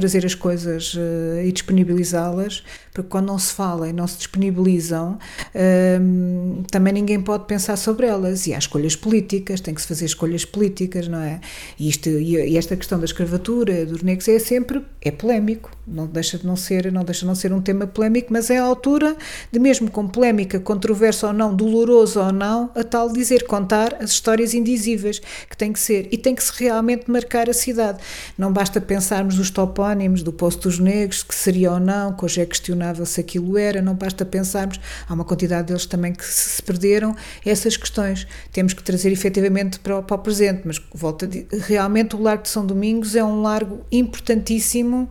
trazer 0.00 0.24
as 0.24 0.34
coisas 0.34 0.94
uh, 0.94 1.42
e 1.44 1.52
disponibilizá-las, 1.52 2.64
porque 2.94 3.10
quando 3.10 3.26
não 3.26 3.38
se 3.38 3.52
fala 3.52 3.86
e 3.86 3.92
não 3.92 4.06
se 4.06 4.16
disponibilizam, 4.16 5.18
uh, 5.54 6.62
também 6.70 6.94
ninguém 6.94 7.20
pode 7.20 7.44
pensar 7.44 7.76
sobre 7.76 8.06
elas. 8.06 8.46
E 8.46 8.54
há 8.54 8.58
escolhas 8.58 8.96
políticas, 8.96 9.60
tem 9.60 9.74
que 9.74 9.82
se 9.82 9.86
fazer 9.86 10.06
escolhas 10.06 10.46
políticas, 10.46 11.06
não 11.06 11.20
é? 11.20 11.38
E, 11.78 11.88
isto, 11.88 12.08
e 12.08 12.56
esta 12.56 12.74
questão 12.76 12.98
da 12.98 13.04
escravatura, 13.04 13.84
dos 13.84 14.02
negros, 14.02 14.26
é 14.26 14.38
sempre 14.38 14.82
é 15.02 15.10
polémico, 15.10 15.70
não 15.86 16.06
deixa 16.06 16.38
de 16.38 16.46
não 16.46 16.56
ser, 16.56 16.90
não 16.90 17.04
deixa 17.04 17.20
de 17.20 17.26
não 17.26 17.34
ser 17.34 17.52
um 17.52 17.60
tema 17.60 17.86
polémico, 17.86 18.32
mas 18.32 18.48
é 18.48 18.58
a 18.58 18.62
altura 18.62 19.16
de 19.52 19.58
mesmo 19.58 19.90
com 19.90 20.08
polémica, 20.08 20.58
controversa 20.58 21.26
ou 21.26 21.32
não, 21.32 21.54
doloroso 21.54 22.20
ou 22.20 22.32
não, 22.32 22.70
a 22.74 22.82
tal 22.82 23.12
dizer, 23.12 23.46
contar 23.46 23.96
as 24.00 24.10
histórias 24.10 24.54
indizíveis 24.54 25.20
que 25.48 25.56
tem 25.56 25.72
que 25.72 25.80
ser 25.80 26.08
e 26.10 26.16
tem 26.16 26.34
que 26.34 26.42
se 26.42 26.52
realmente 26.56 27.10
marcar 27.10 27.50
a 27.50 27.52
cidade. 27.52 27.98
Não 28.38 28.50
basta 28.50 28.80
pensarmos 28.80 29.36
nos 29.36 29.50
topónimos 29.90 30.22
do 30.22 30.32
Poço 30.32 30.60
dos 30.60 30.78
Negros, 30.78 31.22
que 31.22 31.34
seria 31.34 31.72
ou 31.72 31.80
não, 31.80 32.12
que 32.12 32.24
hoje 32.24 32.40
é 32.40 32.46
questionável 32.46 33.04
se 33.04 33.20
aquilo 33.20 33.58
era, 33.58 33.82
não 33.82 33.94
basta 33.94 34.24
pensarmos, 34.24 34.80
há 35.08 35.12
uma 35.12 35.24
quantidade 35.24 35.66
deles 35.68 35.84
também 35.84 36.12
que 36.12 36.24
se 36.24 36.62
perderam, 36.62 37.16
essas 37.44 37.76
questões 37.76 38.26
temos 38.52 38.72
que 38.72 38.82
trazer 38.82 39.10
efetivamente 39.10 39.80
para 39.80 39.98
o, 39.98 40.02
para 40.02 40.14
o 40.14 40.18
presente, 40.18 40.62
mas 40.64 40.80
volta 40.94 41.28
realmente 41.66 42.14
o 42.14 42.22
Largo 42.22 42.44
de 42.44 42.50
São 42.50 42.64
Domingos 42.64 43.16
é 43.16 43.24
um 43.24 43.42
largo 43.42 43.84
importantíssimo 43.90 45.08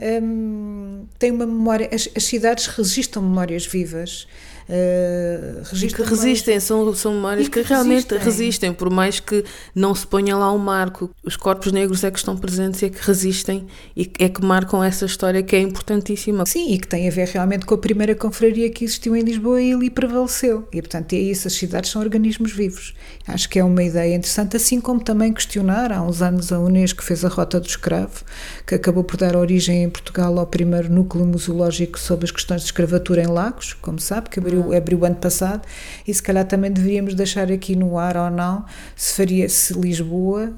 um, 0.00 1.04
tem 1.18 1.30
uma 1.30 1.44
memória, 1.44 1.90
as, 1.92 2.08
as, 2.16 2.24
cidades 2.24 2.66
registram 2.66 3.22
memórias 3.22 3.66
vivas. 3.66 4.26
Uh, 4.70 5.64
que 5.96 6.02
resistem, 6.02 6.60
são, 6.60 6.94
são 6.94 7.14
memórias 7.14 7.48
que, 7.48 7.60
que, 7.60 7.68
realmente 7.68 8.14
resistem. 8.14 8.18
resistem. 8.18 8.72
por 8.72 8.88
mais 8.88 9.18
que 9.18 9.44
não 9.74 9.92
se 9.96 10.06
ponha 10.06 10.36
lá 10.36 10.52
um 10.52 10.58
marco. 10.58 11.10
Os 11.24 11.36
corpos 11.36 11.72
negros 11.72 12.04
é 12.04 12.10
que 12.10 12.18
estão 12.18 12.36
presentes 12.36 12.80
e 12.82 12.84
é 12.84 12.88
que 12.88 13.04
resistem 13.04 13.66
e 13.96 14.08
é 14.20 14.28
que 14.28 14.44
marcam 14.44 14.82
essa 14.84 15.06
história 15.06 15.42
que 15.42 15.56
é 15.56 15.60
importantíssima. 15.60 16.46
Sim, 16.46 16.72
e 16.72 16.78
que 16.78 16.86
tem 16.86 17.08
a 17.08 17.10
ver 17.10 17.26
realmente 17.26 17.66
com 17.66 17.74
a 17.74 17.78
primeira 17.78 18.14
confraria 18.14 18.70
que 18.70 18.84
existiu 18.84 19.16
em 19.16 19.22
Lisboa 19.22 19.60
e 19.60 19.72
ali 19.72 19.90
prevaleceu. 19.90 20.68
E 20.72 20.80
portanto 20.80 21.14
é 21.14 21.18
isso, 21.18 21.48
as 21.48 21.54
cidades 21.54 21.90
são 21.90 22.00
organismos 22.00 22.52
vivos. 22.52 22.94
Acho 23.26 23.48
que 23.48 23.58
é 23.58 23.64
uma 23.64 23.82
ideia 23.82 24.14
interessante, 24.14 24.56
assim 24.56 24.80
como 24.80 25.00
também 25.00 25.32
questionar, 25.32 25.90
há 25.90 26.00
uns 26.00 26.22
anos 26.22 26.52
a 26.52 26.60
Unesco 26.60 27.02
fez 27.02 27.24
a 27.24 27.28
Rota 27.28 27.58
do 27.58 27.66
Escravo, 27.66 28.24
que 28.64 28.76
acabou 28.76 29.02
por 29.02 29.16
dar 29.16 29.34
origem 29.34 29.82
em 29.82 29.90
Portugal 29.90 30.38
ao 30.38 30.46
primeiro 30.46 30.92
núcleo 30.92 31.26
museológico 31.26 31.98
sobre 31.98 32.26
as 32.26 32.30
questões 32.30 32.60
de 32.60 32.66
escravatura 32.66 33.22
em 33.22 33.26
Lagos, 33.26 33.74
como 33.74 33.98
sabe, 33.98 34.30
que 34.30 34.38
abriu 34.38 34.59
abriu, 34.60 34.76
abriu 34.76 34.98
o 35.00 35.04
ano 35.04 35.16
passado, 35.16 35.62
e 36.06 36.12
se 36.12 36.22
calhar 36.22 36.44
também 36.44 36.70
deveríamos 36.70 37.14
deixar 37.14 37.50
aqui 37.50 37.74
no 37.76 37.98
ar 37.98 38.16
ou 38.16 38.30
não 38.30 38.64
se 38.96 39.14
faria 39.14 39.48
se 39.48 39.72
Lisboa, 39.74 40.52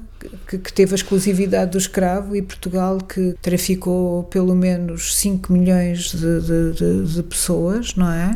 que, 0.47 0.57
que 0.57 0.73
teve 0.73 0.93
a 0.93 0.95
exclusividade 0.95 1.71
do 1.71 1.77
escravo, 1.77 2.35
e 2.35 2.41
Portugal, 2.41 2.97
que 2.97 3.35
traficou 3.41 4.23
pelo 4.23 4.55
menos 4.55 5.15
5 5.15 5.51
milhões 5.51 6.11
de, 6.11 6.41
de, 6.41 6.73
de, 6.73 7.13
de 7.15 7.23
pessoas, 7.23 7.95
não 7.95 8.11
é? 8.11 8.35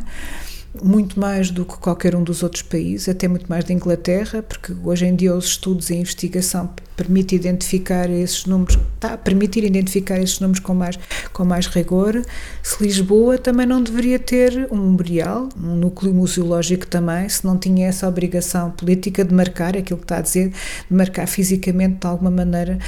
Muito 0.81 1.19
mais 1.19 1.49
do 1.49 1.65
que 1.65 1.77
qualquer 1.77 2.15
um 2.15 2.23
dos 2.23 2.43
outros 2.43 2.61
países, 2.61 3.09
até 3.09 3.27
muito 3.27 3.47
mais 3.47 3.63
da 3.63 3.73
Inglaterra, 3.73 4.43
porque 4.43 4.73
hoje 4.83 5.05
em 5.05 5.15
dia 5.15 5.33
os 5.35 5.45
estudos 5.45 5.89
e 5.89 5.93
a 5.93 5.97
investigação 5.97 6.69
permite 6.95 7.35
identificar 7.35 8.09
esses 8.09 8.45
números, 8.45 8.77
está 8.95 9.13
a 9.13 9.17
permitir 9.17 9.63
identificar 9.63 10.19
esses 10.19 10.39
números 10.39 10.59
com 10.59 10.73
mais, 10.73 10.97
com 11.31 11.45
mais 11.45 11.67
rigor. 11.67 12.23
Se 12.63 12.83
Lisboa 12.83 13.37
também 13.37 13.67
não 13.67 13.83
deveria 13.83 14.17
ter 14.17 14.67
um 14.71 14.77
memorial, 14.77 15.47
um 15.55 15.75
núcleo 15.75 16.11
museológico 16.11 16.87
também, 16.87 17.29
se 17.29 17.45
não 17.45 17.55
tinha 17.57 17.87
essa 17.87 18.07
obrigação 18.07 18.71
política 18.71 19.23
de 19.23 19.33
marcar 19.33 19.77
aquilo 19.77 19.99
que 19.99 20.05
está 20.05 20.17
a 20.17 20.21
dizer, 20.21 20.49
de 20.49 20.95
marcar 20.95 21.27
fisicamente 21.27 21.99
de 22.01 22.07
alguma 22.07 22.31
maneira, 22.31 22.79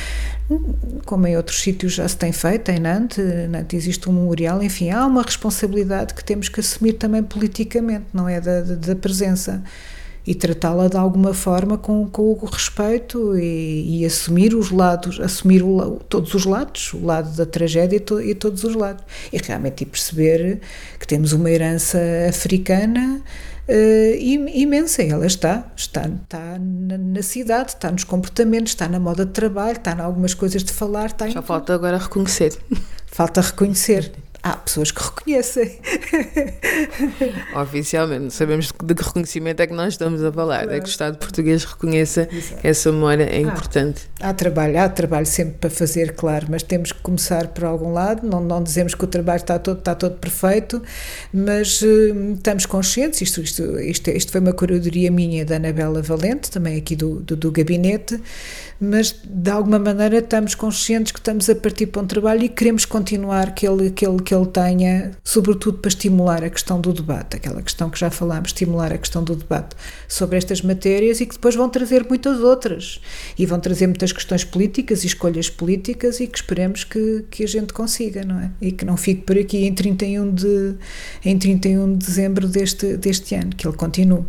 como 1.06 1.28
em 1.28 1.38
outros 1.38 1.62
sítios 1.62 1.94
já 1.94 2.08
se 2.08 2.18
tem 2.18 2.32
feito, 2.32 2.70
em 2.70 2.80
Nantes, 2.80 3.24
Nantes 3.48 3.78
existe 3.78 4.10
um 4.10 4.14
memorial, 4.14 4.64
enfim, 4.64 4.90
há 4.90 5.06
uma 5.06 5.22
responsabilidade 5.22 6.16
que 6.16 6.24
temos 6.24 6.50
que 6.50 6.60
assumir 6.60 6.94
também 6.94 7.22
politicamente, 7.80 8.06
não 8.14 8.28
é 8.28 8.40
da, 8.40 8.62
da, 8.62 8.96
presença 8.96 9.64
e 10.28 10.36
tratá-la 10.36 10.88
de 10.88 10.98
alguma 10.98 11.34
forma 11.34 11.78
com, 11.78 12.08
com 12.08 12.32
o 12.34 12.46
respeito 12.46 13.38
e, 13.38 14.02
e, 14.02 14.06
assumir 14.06 14.54
os 14.54 14.70
lados, 14.70 15.20
assumir 15.20 15.64
o, 15.64 16.00
todos 16.08 16.34
os 16.34 16.46
lados, 16.46 16.94
o 16.94 17.04
lado 17.04 17.36
da 17.36 17.46
tragédia 17.46 17.98
e, 17.98 18.00
to, 18.00 18.22
e, 18.22 18.36
todos 18.36 18.64
os 18.64 18.76
lados. 18.76 19.04
E 19.34 19.38
realmente 19.38 19.86
perceber 19.86 20.60
que 21.00 21.08
temos 21.08 21.32
uma 21.32 21.50
herança 21.50 21.98
africana 22.28 23.24
uh, 23.68 24.16
imensa. 24.22 25.02
Ela 25.02 25.26
está, 25.26 25.66
está, 25.76 26.08
está 26.08 26.60
na, 26.60 26.98
na, 26.98 27.24
cidade, 27.24 27.70
está 27.70 27.90
nos 27.92 28.04
comportamentos, 28.04 28.74
está 28.74 28.88
na 28.88 29.00
moda 29.00 29.26
de 29.26 29.32
trabalho, 29.32 29.78
está 29.78 29.94
em 29.94 30.02
algumas 30.02 30.34
coisas 30.34 30.64
de 30.64 30.72
falar. 30.72 31.08
Está 31.08 31.28
Já 31.28 31.42
falta 31.42 31.74
agora 31.74 31.98
reconhecer. 31.98 32.56
Falta 33.08 33.42
reconhecer 33.42 34.12
há 34.42 34.56
pessoas 34.56 34.92
que 34.92 35.02
reconhecem. 35.02 35.80
Oficialmente, 37.56 38.34
sabemos 38.34 38.72
de 38.84 38.96
que 38.96 39.04
reconhecimento 39.04 39.62
é 39.62 39.68
que 39.68 39.74
nós 39.74 39.94
estamos 39.94 40.24
a 40.24 40.32
falar, 40.32 40.64
claro. 40.64 40.78
é 40.78 40.80
que 40.80 40.88
o 40.88 40.90
Estado 40.90 41.18
português 41.18 41.64
reconheça 41.64 42.28
Exato. 42.32 42.62
essa 42.64 42.92
memória 42.92 43.24
é 43.24 43.40
importante. 43.40 44.10
Há 44.20 44.34
trabalho, 44.34 44.80
há 44.80 44.90
trabalho 44.90 45.26
sempre 45.26 45.56
para 45.56 45.70
fazer, 45.70 46.14
claro, 46.16 46.48
mas 46.50 46.64
temos 46.64 46.92
que 46.92 47.02
começar 47.02 47.48
por 47.48 47.66
algum 47.66 47.92
lado, 47.92 48.28
não, 48.28 48.42
não 48.42 48.64
dizemos 48.64 48.96
que 48.96 49.04
o 49.04 49.08
trabalho 49.08 49.42
está 49.42 49.60
todo, 49.60 49.80
está 49.80 49.96
todo 49.96 50.16
perfeito, 50.16 50.82
mas 51.34 51.82
uh, 51.82 52.34
estamos 52.34 52.66
conscientes, 52.66 53.22
isto, 53.22 53.42
isto, 53.42 53.80
isto, 53.80 54.10
isto 54.10 54.32
foi 54.32 54.42
uma 54.42 54.54
curadoria 54.54 55.12
minha 55.12 55.46
da 55.46 55.58
Anabela 55.58 56.02
Valente, 56.02 56.50
também 56.50 56.78
aqui 56.78 56.96
do, 56.96 57.20
do, 57.20 57.36
do 57.36 57.52
gabinete, 57.52 58.20
mas 58.80 59.14
de 59.24 59.50
alguma 59.50 59.78
maneira 59.78 60.20
estamos 60.20 60.56
conscientes 60.56 61.12
que 61.12 61.20
estamos 61.20 61.50
a 61.50 61.56
partir 61.56 61.88
para 61.88 62.02
um 62.02 62.08
trabalho 62.08 62.44
e 62.44 62.50
queremos 62.50 62.86
continuar 62.86 63.54
que 63.54 63.68
ele, 63.68 63.90
que 63.92 64.06
ele, 64.06 64.22
que 64.22 64.34
ele 64.34 64.46
tenha, 64.46 65.12
sobretudo 65.24 65.80
para 65.80 65.90
estimular 65.90 66.44
a 66.44 66.50
questão 66.50 66.80
do 66.80 66.94
debate, 66.94 67.36
aquela 67.36 67.62
questão 67.62 67.90
que 67.90 68.00
já 68.00 68.10
falámos, 68.10 68.50
estimular 68.50 68.94
a 68.94 68.98
questão 68.98 69.24
do 69.24 69.36
debate 69.36 69.76
sobre 70.08 70.38
estas 70.38 70.62
matérias 70.62 71.20
e 71.20 71.26
que 71.26 71.36
depois 71.36 71.56
vão 71.56 71.70
trazer 71.70 72.06
muitas 72.08 72.40
outras 72.40 73.02
e 73.38 73.46
vão 73.46 73.60
trazer 73.60 73.88
muitas 73.88 74.14
questões 74.14 74.44
políticas 74.44 75.04
e 75.04 75.08
escolhas 75.08 75.50
políticas 75.50 76.20
e 76.20 76.28
que 76.28 76.38
esperemos 76.38 76.84
que, 76.84 77.26
que 77.30 77.44
a 77.44 77.48
gente 77.48 77.74
consiga, 77.74 78.24
não 78.24 78.40
é? 78.40 78.52
E 78.62 78.72
que 78.72 78.86
não 78.86 78.96
fique 78.96 79.22
por 79.22 79.38
aqui 79.38 79.66
em 79.66 79.74
31 79.74 80.34
de, 80.34 80.76
em 81.26 81.38
31 81.38 81.98
de 81.98 82.06
dezembro 82.06 82.48
deste, 82.48 82.96
deste 82.98 83.36
ano, 83.36 83.50
que 83.56 83.68
ele 83.68 83.76
continue. 83.76 84.24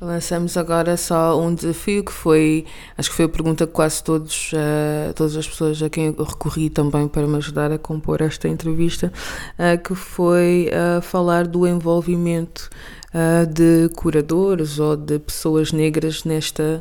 Lançamos 0.00 0.56
agora 0.56 0.96
só 0.96 1.38
um 1.38 1.54
desafio 1.54 2.02
que 2.02 2.10
foi, 2.10 2.64
acho 2.96 3.10
que 3.10 3.16
foi 3.16 3.26
a 3.26 3.28
pergunta 3.28 3.66
que 3.66 3.72
quase 3.74 4.02
todos, 4.02 4.50
uh, 4.54 5.12
todas 5.14 5.36
as 5.36 5.46
pessoas 5.46 5.82
a 5.82 5.90
quem 5.90 6.06
eu 6.06 6.24
recorri 6.24 6.70
também 6.70 7.06
para 7.06 7.26
me 7.26 7.36
ajudar 7.36 7.70
a 7.70 7.76
compor 7.76 8.22
esta 8.22 8.48
entrevista, 8.48 9.12
uh, 9.58 9.82
que 9.82 9.94
foi 9.94 10.70
uh, 10.70 11.02
falar 11.02 11.46
do 11.46 11.66
envolvimento 11.66 12.70
de 13.52 13.92
curadores 13.96 14.78
ou 14.78 14.96
de 14.96 15.18
pessoas 15.18 15.72
negras 15.72 16.22
nesta 16.22 16.80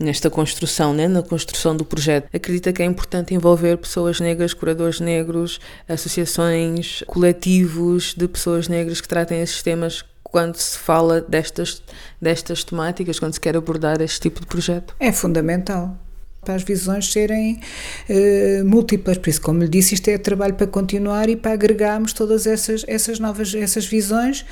nesta 0.00 0.30
construção, 0.30 0.94
né, 0.94 1.08
na 1.08 1.22
construção 1.22 1.76
do 1.76 1.84
projeto. 1.84 2.28
Acredita 2.32 2.72
que 2.72 2.82
é 2.82 2.84
importante 2.86 3.34
envolver 3.34 3.76
pessoas 3.76 4.20
negras, 4.20 4.54
curadores 4.54 5.00
negros, 5.00 5.58
associações, 5.88 7.02
coletivos 7.06 8.14
de 8.16 8.28
pessoas 8.28 8.68
negras 8.68 9.00
que 9.00 9.08
tratem 9.08 9.40
esses 9.42 9.62
temas 9.62 10.04
quando 10.30 10.56
se 10.56 10.78
fala 10.78 11.20
destas, 11.20 11.82
destas 12.20 12.64
temáticas, 12.64 13.18
quando 13.18 13.34
se 13.34 13.40
quer 13.40 13.56
abordar 13.56 14.00
este 14.00 14.20
tipo 14.20 14.40
de 14.40 14.46
projeto? 14.46 14.94
É 15.00 15.12
fundamental 15.12 15.96
para 16.40 16.54
as 16.54 16.62
visões 16.62 17.10
serem 17.12 17.60
uh, 18.08 18.64
múltiplas, 18.64 19.18
por 19.18 19.28
isso, 19.28 19.40
como 19.40 19.60
lhe 19.60 19.68
disse, 19.68 19.94
isto 19.94 20.08
é 20.08 20.16
trabalho 20.16 20.54
para 20.54 20.66
continuar 20.66 21.28
e 21.28 21.36
para 21.36 21.52
agregarmos 21.52 22.12
todas 22.12 22.46
essas, 22.46 22.84
essas 22.86 23.18
novas 23.18 23.54
essas 23.54 23.84
visões 23.84 24.46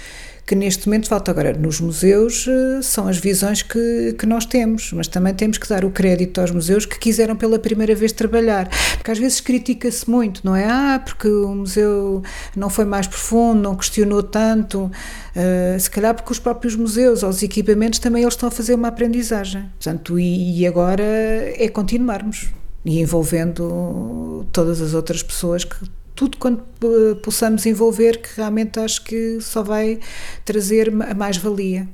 que 0.47 0.55
neste 0.55 0.87
momento 0.87 1.09
falta. 1.09 1.33
Agora, 1.33 1.53
nos 1.53 1.81
museus 1.81 2.47
eh, 2.47 2.81
são 2.81 3.09
as 3.09 3.19
visões 3.19 3.63
que, 3.63 4.15
que 4.17 4.25
nós 4.25 4.47
temos, 4.47 4.93
mas 4.93 5.09
também 5.09 5.35
temos 5.35 5.59
que 5.59 5.69
dar 5.69 5.85
o 5.85 5.91
crédito 5.91 6.41
aos 6.41 6.53
museus 6.53 6.87
que 6.87 6.99
quiseram 6.99 7.35
pela 7.35 7.59
primeira 7.59 7.95
vez 7.95 8.13
trabalhar, 8.13 8.69
porque 8.95 9.11
às 9.11 9.19
vezes 9.19 9.41
critica-se 9.41 10.09
muito, 10.09 10.43
não 10.45 10.55
é? 10.55 10.65
Ah, 10.65 11.03
porque 11.05 11.27
o 11.27 11.55
museu 11.55 12.23
não 12.55 12.71
foi 12.71 12.85
mais 12.85 13.09
profundo, 13.09 13.61
não 13.61 13.75
questionou 13.75 14.23
tanto, 14.23 14.85
uh, 14.85 15.81
se 15.81 15.91
calhar 15.91 16.15
porque 16.15 16.31
os 16.31 16.39
próprios 16.39 16.77
museus, 16.77 17.25
os 17.25 17.43
equipamentos, 17.43 17.99
também 17.99 18.23
eles 18.23 18.35
estão 18.35 18.49
a 18.49 18.53
fazer 18.53 18.75
uma 18.75 18.89
aprendizagem. 18.89 19.63
Portanto, 19.79 20.19
e, 20.19 20.61
e 20.61 20.67
agora 20.67 21.03
é 21.03 21.69
continuarmos 21.69 22.49
e 22.85 23.01
envolvendo 23.01 24.47
todas 24.53 24.81
as 24.81 24.95
outras 24.95 25.23
pessoas 25.23 25.65
que 25.65 25.77
tudo 26.17 26.39
quanto 26.39 26.65
eh, 26.83 27.15
possamos 27.23 27.67
envolver, 27.67 28.21
que 28.21 28.31
realmente 28.37 28.81
acho 28.81 29.05
que 29.05 29.39
só 29.41 29.63
vai 29.63 30.01
trazer 30.45 30.89
a 30.89 31.15
mais-valia. 31.15 31.87